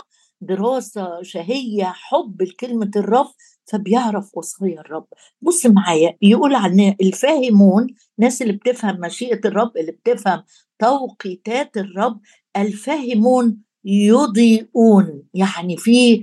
دراسة 0.40 1.22
شهية 1.22 1.85
حب 1.85 2.42
لكلمة 2.42 2.90
الرب 2.96 3.30
فبيعرف 3.66 4.30
وصايا 4.37 4.80
الرب. 4.80 5.06
بص 5.42 5.66
معايا 5.66 6.16
يقول 6.22 6.54
عن 6.54 6.94
الفاهمون 7.00 7.87
ناس 8.18 8.42
اللي 8.42 8.52
بتفهم 8.52 9.00
مشيئة 9.00 9.40
الرب 9.44 9.76
اللي 9.76 9.92
بتفهم 9.92 10.42
توقيتات 10.78 11.76
الرب 11.76 12.20
الفاهمون 12.56 13.58
يضيئون. 13.84 15.22
يعني 15.34 15.76
في 15.76 16.22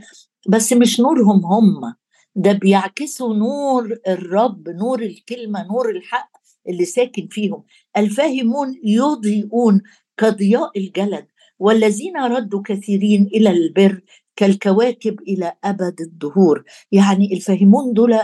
بس 0.49 0.73
مش 0.73 0.99
نورهم 0.99 1.45
هم. 1.45 1.93
ده 2.35 2.51
بيعكسوا 2.51 3.33
نور 3.35 3.97
الرب 4.07 4.69
نور 4.69 5.01
الكلمة 5.01 5.67
نور 5.67 5.89
الحق 5.89 6.31
اللي 6.69 6.85
ساكن 6.85 7.27
فيهم. 7.31 7.63
الفاهمون 7.97 8.75
يضيئون 8.83 9.81
كضياء 10.17 10.71
الجلد. 10.79 11.27
والذين 11.59 12.17
ردوا 12.17 12.61
كثيرين 12.65 13.23
إلى 13.33 13.49
البر 13.49 14.01
كالكواكب 14.37 15.21
إلى 15.21 15.53
أبد 15.63 16.01
الدهور. 16.01 16.63
يعني 16.91 17.33
الفاهمون 17.33 17.93
دول 17.93 18.19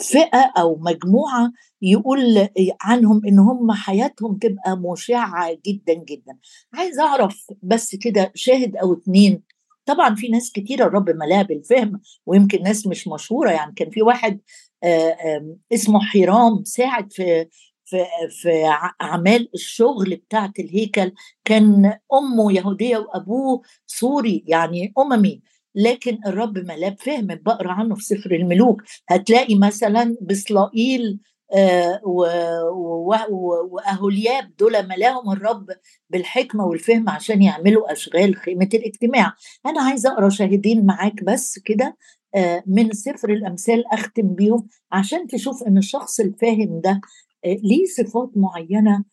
فئة 0.00 0.52
أو 0.58 0.78
مجموعة 0.80 1.52
يقول 1.82 2.48
عنهم 2.80 3.20
إن 3.26 3.38
هم 3.38 3.72
حياتهم 3.72 4.36
تبقى 4.38 4.76
مشعة 4.76 5.58
جدا 5.66 5.94
جدا. 5.94 6.38
عايز 6.74 6.98
أعرف 6.98 7.46
بس 7.62 7.94
كده 7.94 8.32
شاهد 8.34 8.76
أو 8.76 8.92
اتنين. 8.92 9.42
طبعا 9.86 10.14
في 10.14 10.28
ناس 10.28 10.52
كتيرة 10.52 10.84
الرب 10.84 11.10
ملاها 11.10 11.42
بالفهم 11.42 12.00
ويمكن 12.26 12.62
ناس 12.62 12.86
مش 12.86 13.08
مشهورة. 13.08 13.50
يعني 13.50 13.72
كان 13.76 13.90
في 13.90 14.02
واحد 14.02 14.40
اسمه 15.74 16.00
حرام 16.00 16.64
ساعد 16.64 17.12
في 17.12 17.46
في 17.84 18.04
في 18.30 18.48
أعمال 19.02 19.48
الشغل 19.54 20.16
بتاعة 20.16 20.52
الهيكل 20.58 21.12
كان 21.44 21.98
أمه 22.12 22.52
يهودية 22.52 22.98
وأبوه 22.98 23.62
سوري 23.86 24.44
يعني 24.46 24.92
أممي. 24.98 25.42
لكن 25.74 26.18
الرب 26.26 26.58
ملاه 26.58 26.96
فهم 27.00 27.26
بقرأ 27.26 27.72
عنه 27.72 27.94
في 27.94 28.04
سفر 28.04 28.30
الملوك. 28.34 28.82
هتلاقي 29.08 29.54
مثلا 29.54 30.16
بصلائيل 30.22 31.20
آه 31.54 32.00
وأهولياب 33.30 34.56
دول 34.58 34.88
ملاهم 34.88 35.32
الرب 35.32 35.66
بالحكمة 36.10 36.64
والفهم 36.66 37.08
عشان 37.10 37.42
يعملوا 37.42 37.92
أشغال 37.92 38.36
خيمة 38.36 38.68
الاجتماع. 38.74 39.32
أنا 39.66 39.82
عايزة 39.82 40.12
أقرأ 40.12 40.28
شاهدين 40.28 40.86
معاك 40.86 41.24
بس 41.24 41.58
كده 41.58 41.96
آه 42.34 42.62
من 42.66 42.92
سفر 42.92 43.30
الأمثال 43.30 43.84
أختم 43.92 44.28
بيهم 44.34 44.66
عشان 44.92 45.26
تشوف 45.26 45.62
إن 45.62 45.78
الشخص 45.78 46.20
الفاهم 46.20 46.80
ده 46.80 47.00
ليه 47.44 47.84
صفات 47.96 48.30
معينة 48.36 49.04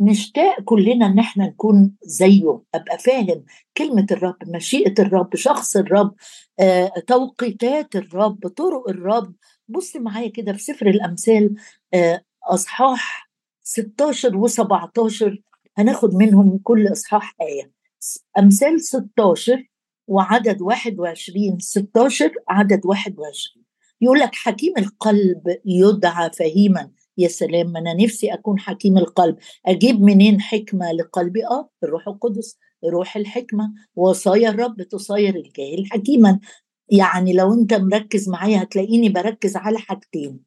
نشتاق 0.00 0.60
كلنا 0.64 1.06
إن 1.06 1.18
إحنا 1.18 1.46
نكون 1.46 1.94
زيه؟ 2.02 2.60
أبقى 2.74 2.98
فاهم 2.98 3.44
كلمة 3.76 4.06
الرب 4.10 4.36
مشيئة 4.46 4.94
الرب 4.98 5.36
شخص 5.36 5.76
الرب 5.76 6.14
آه، 6.60 6.92
توقيتات 7.06 7.96
الرب 7.96 8.48
طرق 8.48 8.88
الرب. 8.88 9.34
بص 9.68 9.96
معايا 9.96 10.28
كده 10.28 10.52
في 10.52 10.58
سفر 10.58 10.86
الأمثال 10.86 11.54
آه، 11.94 12.22
أصحاح 12.44 13.30
16 13.62 14.48
و17 14.48 15.38
هناخد 15.78 16.14
منهم 16.14 16.58
كل 16.58 16.92
أصحاح 16.92 17.34
آية. 17.40 17.72
أمثال 18.38 18.80
16 18.80 19.66
وعدد 20.08 20.60
21 20.62 21.58
16 21.58 22.32
عدد 22.48 22.86
21 22.86 23.64
يقول 24.00 24.18
لك 24.18 24.34
حكيم 24.34 24.72
القلب 24.78 25.42
يدعى 25.64 26.30
فهيما. 26.30 26.90
يا 27.18 27.28
سلام 27.28 27.76
أنا 27.76 27.94
نفسي 27.94 28.34
أكون 28.34 28.58
حكيم 28.58 28.98
القلب. 28.98 29.36
أجيب 29.66 30.00
منين 30.00 30.40
حكمة 30.40 30.92
لقلبي؟ 30.92 31.46
آه 31.46 31.70
الروح 31.82 32.08
القدس 32.08 32.58
روح 32.84 33.16
الحكمة. 33.16 33.72
وصايا 33.96 34.48
الرب 34.48 34.82
تصاير 34.82 35.36
الجاهل 35.36 35.86
حكيما. 35.90 36.40
يعني 36.88 37.32
لو 37.32 37.54
أنت 37.54 37.74
مركز 37.74 38.28
معايا 38.28 38.62
هتلاقيني 38.62 39.08
بركز 39.08 39.56
على 39.56 39.78
حاجتين. 39.78 40.40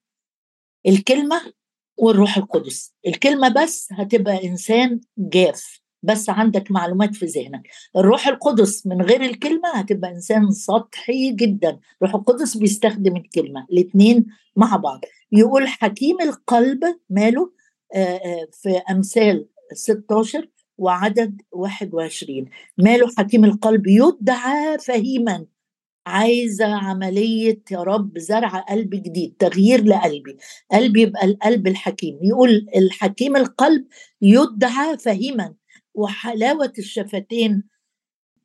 الكلمة 0.88 1.54
والروح 1.98 2.38
القدس. 2.38 2.94
الكلمة 3.08 3.50
بس 3.64 3.88
هتبقى 3.92 4.48
إنسان 4.48 5.02
جاف. 5.18 5.82
بس 6.04 6.30
عندك 6.30 6.72
معلومات 6.72 7.16
في 7.16 7.26
ذهنك. 7.26 7.68
الروح 7.98 8.28
القدس 8.28 8.88
من 8.88 9.02
غير 9.02 9.22
الكلمة 9.22 9.70
هتبقى 9.76 10.12
إنسان 10.12 10.52
سطحي 10.52 11.32
جدا. 11.32 11.80
الروح 12.02 12.16
القدس 12.16 12.58
بيستخدم 12.58 13.16
الكلمة 13.18 13.66
الاثنين 13.72 14.26
مع 14.56 14.76
بعض. 14.76 15.02
يقول 15.32 15.68
حكيم 15.68 16.22
القلب 16.22 16.80
ماله؟ 17.10 17.52
في 18.52 18.82
أمثال 18.92 19.48
16 19.74 20.48
وعدد 20.78 21.42
21 21.52 22.50
ماله 22.78 23.08
حكيم 23.18 23.46
القلب؟ 23.46 23.88
يدعى 23.88 24.78
فهيما. 24.80 25.46
عايزه 26.08 26.66
عملية 26.66 27.62
يا 27.72 27.84
رب 27.84 28.18
زرع 28.18 28.60
قلب 28.60 28.90
جديد 28.90 29.36
تغيير 29.40 29.84
لقلبي. 29.84 30.38
قلبي 30.72 31.02
يبقى 31.02 31.26
القلب 31.26 31.68
الحكيم. 31.68 32.20
يقول 32.22 32.68
الحكيم 32.76 33.36
القلب 33.36 33.86
يدعى 34.22 34.98
فهيما. 34.98 35.54
وحلاوة 35.94 36.74
الشفتين 36.80 37.64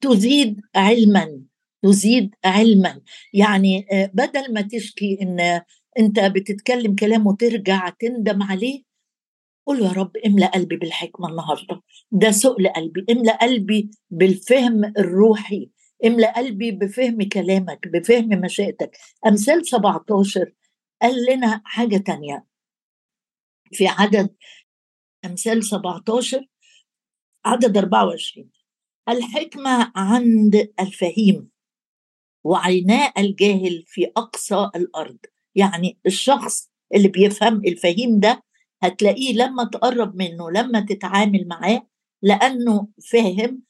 تزيد 0.00 0.60
علما 0.74 1.42
تزيد 1.82 2.34
علما. 2.44 3.00
يعني 3.32 3.86
بدل 4.14 4.54
ما 4.54 4.60
تشكي 4.60 5.18
إن 5.22 5.60
أنت 5.98 6.20
بتتكلم 6.20 6.94
كلام 6.94 7.26
وترجع 7.26 7.88
تندم 7.88 8.42
عليه 8.42 8.82
قول 9.66 9.82
يا 9.82 9.92
رب 9.92 10.16
املأ 10.26 10.46
قلبي 10.46 10.76
بالحكمة 10.76 11.28
النهارده. 11.28 11.82
ده 12.12 12.30
سؤل 12.30 12.68
قلبي 12.68 13.04
املأ 13.10 13.36
قلبي 13.36 13.90
بالفهم 14.10 14.84
الروحي. 14.84 15.70
املأ 16.04 16.32
قلبي 16.36 16.70
بفهم 16.70 17.28
كلامك 17.28 17.88
بفهم 17.88 18.28
مشيئتك 18.28 18.96
أمثال 19.26 19.66
17 19.66 20.52
قال 21.02 21.24
لنا 21.30 21.60
حاجة 21.64 21.96
تانية. 21.96 22.46
في 23.72 23.86
عدد 23.86 24.34
أمثال 25.24 25.64
17 25.64 26.46
عدد 27.44 27.76
24 27.76 28.50
الحكمة 29.08 29.92
عند 29.96 30.68
الفهيم 30.80 31.48
وعناء 32.44 33.20
الجاهل 33.20 33.84
في 33.86 34.12
أقصى 34.16 34.70
الأرض. 34.76 35.18
يعني 35.54 35.98
الشخص 36.06 36.70
اللي 36.94 37.08
بيفهم 37.08 37.56
الفهيم 37.66 38.20
ده 38.20 38.42
هتلاقيه 38.82 39.32
لما 39.34 39.64
تقرب 39.64 40.16
منه 40.16 40.50
لما 40.50 40.80
تتعامل 40.80 41.48
معاه 41.48 41.86
لأنه 42.22 42.88
فاهم 43.12 43.62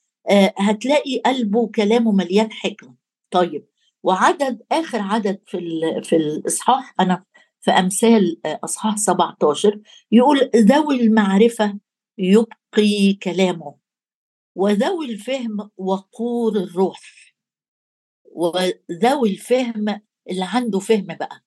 هتلاقي 0.59 1.19
قلبه 1.19 1.67
كلامه 1.69 2.13
مليان 2.13 2.53
حكمة. 2.53 2.95
طيب 3.31 3.67
وعدد 4.03 4.63
آخر 4.73 4.99
عدد 5.01 5.41
في, 5.47 5.59
في 6.05 6.17
الإصحاح 6.17 6.95
أنا 7.01 7.25
في 7.61 7.71
أمثال 7.71 8.41
أصحاح 8.47 8.97
17 8.97 9.81
يقول 10.13 10.51
ذوي 10.57 11.01
المعرفة 11.01 11.79
يبقي 12.79 13.13
كلامه 13.15 13.75
وذوي 14.57 15.07
الفهم 15.13 15.71
وقور 15.77 16.57
الروح 16.57 17.01
وذوي 18.25 19.31
الفهم 19.31 20.01
اللي 20.31 20.45
عنده 20.45 20.79
فهم 20.79 21.07
بقى. 21.07 21.45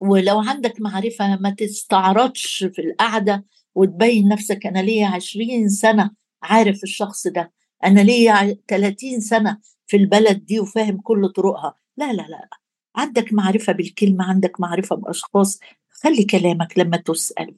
ولو 0.00 0.38
عندك 0.40 0.80
معرفة 0.80 1.36
ما 1.36 1.50
تستعرضش 1.50 2.64
في 2.64 2.82
القعدة 2.82 3.46
وتبين 3.74 4.28
نفسك 4.28 4.66
أنا 4.66 4.78
ليا 4.78 5.06
عشرين 5.06 5.68
سنة 5.68 6.10
عارف 6.42 6.82
الشخص 6.82 7.26
ده 7.26 7.52
أنا 7.84 8.00
ليا 8.00 8.58
30 8.68 9.20
سنة 9.20 9.58
في 9.86 9.96
البلد 9.96 10.44
دي 10.44 10.60
وفاهم 10.60 11.00
كل 11.00 11.28
طرقها. 11.28 11.74
لا 11.96 12.12
لا 12.12 12.22
لا. 12.22 12.48
عندك 12.96 13.32
معرفة 13.32 13.72
بالكلمة 13.72 14.24
عندك 14.24 14.60
معرفة 14.60 14.96
بأشخاص 14.96 15.58
خلي 15.88 16.24
كلامك 16.24 16.78
لما 16.78 16.96
تسأل 16.96 17.56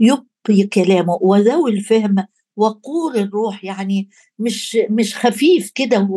يبقي 0.00 0.62
كلامه. 0.72 1.18
وذوي 1.22 1.70
الفهم 1.70 2.26
وقور 2.58 3.14
الروح 3.14 3.64
يعني 3.64 4.08
مش 4.38 4.78
مش 4.90 5.16
خفيف 5.16 5.70
كده 5.70 6.08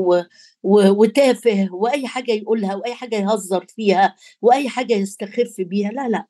وتافه 0.63 1.69
وأي 1.71 2.07
حاجة 2.07 2.31
يقولها 2.31 2.75
وأي 2.75 2.93
حاجة 2.93 3.15
يهزر 3.15 3.65
فيها 3.65 4.15
وأي 4.41 4.69
حاجة 4.69 4.93
يستخف 4.93 5.55
بيها 5.59 5.91
لا 5.91 6.09
لا. 6.09 6.25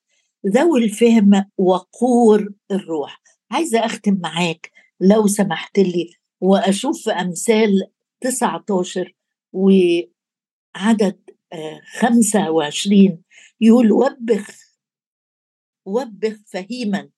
ذوي 0.48 0.84
الفهم 0.84 1.46
وقور 1.58 2.50
الروح. 2.72 3.22
عايزة 3.52 3.86
أختم 3.86 4.20
معاك 4.24 4.72
لو 5.00 5.28
سمحت 5.28 5.80
لي 5.80 6.14
وأشوف 6.42 7.04
في 7.04 7.12
أمثال 7.12 7.88
19 8.22 9.14
وعدد 9.54 11.20
25 12.00 13.08
آه، 13.10 13.18
يقول 13.62 13.92
وبخ 13.92 14.48
وبخ 15.86 16.36
فهيما 16.48 17.10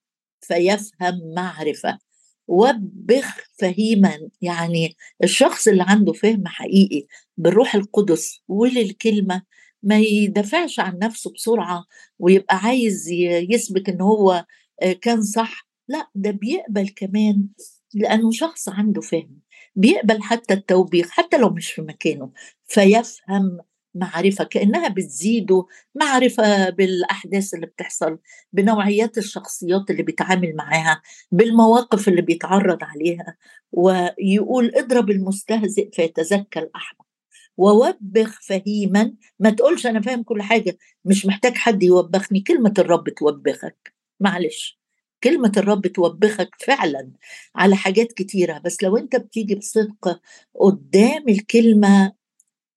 فيفهم 0.42 1.34
معرفة. 1.36 2.00
وبخ 2.48 3.38
فهيما. 3.60 4.30
يعني 4.42 4.96
الشخص 5.24 5.68
اللي 5.68 5.84
عنده 5.88 6.14
فهم 6.14 6.48
حقيقي 6.48 7.06
بالروح 7.38 7.76
القدس 7.76 8.42
وللكلمة 8.48 9.42
ما 9.84 10.00
يدافعش 10.00 10.80
عن 10.80 10.98
نفسه 11.04 11.32
بسرعة 11.34 11.86
ويبقى 12.20 12.56
عايز 12.58 13.10
يثبت 13.50 13.90
إن 13.90 14.02
هو 14.02 14.46
آه، 14.82 14.94
كان 14.94 15.22
صح. 15.22 15.68
لأ 15.88 16.08
ده 16.16 16.32
بيقبل 16.32 16.90
كمان 16.96 17.48
لأنه 17.94 18.32
شخص 18.32 18.70
عنده 18.70 19.02
فهم. 19.02 19.40
بيقبل 19.76 20.22
حتى 20.22 20.54
التوبيخ 20.54 21.10
حتى 21.10 21.38
لو 21.38 21.50
مش 21.50 21.72
في 21.72 21.82
مكانه. 21.82 22.32
فيفهم 22.68 23.58
معرفة 23.96 24.44
كأنها 24.44 24.88
بتزيده 24.88 25.66
معرفة 25.96 26.70
بالأحداث 26.70 27.54
اللي 27.54 27.66
بتحصل 27.66 28.18
بنوعيات 28.54 29.18
الشخصيات 29.18 29.90
اللي 29.90 30.04
بيتعامل 30.04 30.56
معاها 30.56 31.02
بالمواقف 31.32 32.08
اللي 32.08 32.22
بيتعرض 32.22 32.84
عليها 32.84 33.38
ويقول 33.72 34.72
اضرب 34.76 35.10
المستهزئ 35.10 35.90
فيتزكى 35.94 36.60
الأحمق 36.60 37.06
ووبخ 37.58 38.42
فهيما 38.42 39.14
ما 39.40 39.50
تقولش 39.50 39.86
أنا 39.86 40.02
فاهم 40.02 40.24
كل 40.24 40.42
حاجة 40.42 40.78
مش 41.06 41.26
محتاج 41.26 41.56
حد 41.56 41.84
يوبخني 41.84 42.40
كلمة 42.40 42.74
الرب 42.80 43.10
توبخك 43.10 43.94
معلش 44.20 44.80
كلمة 45.24 45.52
الرب 45.58 45.88
توبخك 45.88 46.50
فعلا 46.60 47.12
على 47.56 47.76
حاجات 47.76 48.12
كتيرة 48.12 48.58
بس 48.66 48.84
لو 48.84 48.98
أنت 48.98 49.16
بتيجي 49.16 49.56
بصدق 49.56 50.22
قدام 50.60 51.30
الكلمة 51.30 52.14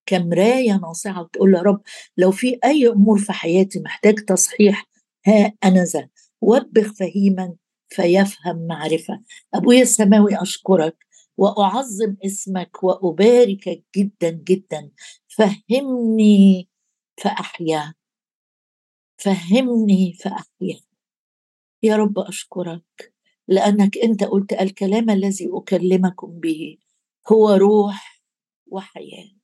كمراية 0.07 0.73
ناصعة 0.77 1.21
وتقول 1.21 1.55
يا 1.55 1.61
رب 1.61 1.81
لو 2.17 2.31
في 2.31 2.59
أي 2.65 2.87
أمور 2.87 3.19
في 3.19 3.33
حياتي 3.33 3.79
محتاج 3.79 4.15
تصحيح 4.15 4.87
ها 5.27 5.53
أنا 5.63 5.83
ذا 5.83 6.09
وبخ 6.41 6.93
فهيما 6.93 7.55
فيفهم 7.89 8.67
معرفة. 8.67 9.21
أبويا 9.53 9.81
السماوي 9.81 10.41
أشكرك 10.41 11.05
وأعظم 11.37 12.15
اسمك 12.25 12.83
واباركك 12.83 13.83
جدا 13.97 14.29
جدا. 14.31 14.91
فهمني 15.27 16.69
فأحيا. 17.23 17.93
فهمني 19.17 20.13
فأحيا. 20.13 20.79
يا 21.83 21.95
رب 21.95 22.19
أشكرك 22.19 23.13
لأنك 23.47 23.97
أنت 23.97 24.23
قلت 24.23 24.53
الكلام 24.53 25.09
الذي 25.09 25.49
أكلمكم 25.53 26.39
به. 26.39 26.77
هو 27.31 27.49
روح 27.49 28.23
وحياة. 28.67 29.37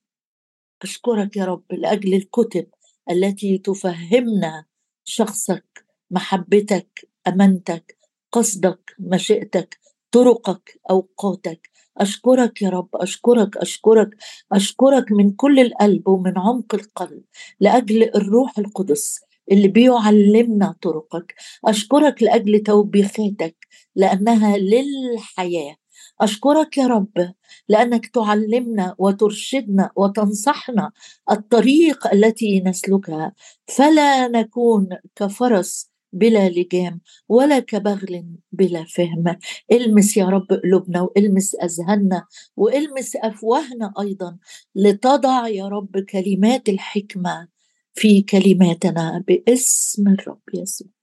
أشكرك 0.81 1.37
يا 1.37 1.45
رب 1.45 1.63
لأجل 1.71 2.13
الكتب 2.13 2.67
التي 3.11 3.57
تفهمنا 3.57 4.65
شخصك 5.03 5.85
محبتك 6.11 7.09
أمانتك 7.27 7.97
قصدك 8.31 8.95
مشيئتك 8.99 9.79
طرقك 10.11 10.79
أوقاتك. 10.89 11.69
أشكرك 11.97 12.61
يا 12.61 12.69
رب 12.69 12.89
أشكرك 12.95 13.57
أشكرك 13.57 14.09
أشكرك 14.51 15.11
من 15.11 15.31
كل 15.31 15.59
القلب 15.59 16.07
ومن 16.07 16.37
عمق 16.37 16.75
القلب 16.75 17.23
لأجل 17.59 18.03
الروح 18.03 18.59
القدس 18.59 19.19
اللي 19.51 19.67
بيعلمنا 19.67 20.75
طرقك. 20.81 21.35
أشكرك 21.65 22.23
لأجل 22.23 22.59
توبيخاتك 22.59 23.67
لأنها 23.95 24.57
للحياة. 24.57 25.75
أشكرك 26.23 26.77
يا 26.77 26.87
رب 26.87 27.33
لأنك 27.69 28.05
تعلمنا 28.07 28.95
وترشدنا 28.97 29.91
وتنصحنا 29.95 30.91
الطريق 31.31 32.07
التي 32.13 32.59
نسلكها. 32.59 33.33
فلا 33.67 34.27
نكون 34.27 34.89
كفرس 35.15 35.89
بلا 36.13 36.49
لجام 36.49 37.01
ولا 37.29 37.59
كبغل 37.59 38.25
بلا 38.51 38.85
فهم. 38.95 39.37
إلمس 39.71 40.17
يا 40.17 40.25
رب 40.25 40.47
قلوبنا 40.63 41.01
وإلمس 41.01 41.55
اذهاننا 41.55 42.25
وإلمس 42.57 43.15
أفواهنا 43.15 43.93
أيضا 43.99 44.37
لتضع 44.75 45.47
يا 45.47 45.67
رب 45.67 45.99
كلمات 45.99 46.69
الحكمة 46.69 47.47
في 47.93 48.21
كلماتنا 48.21 49.23
باسم 49.27 50.07
الرب 50.07 50.41
يسوع. 50.53 51.02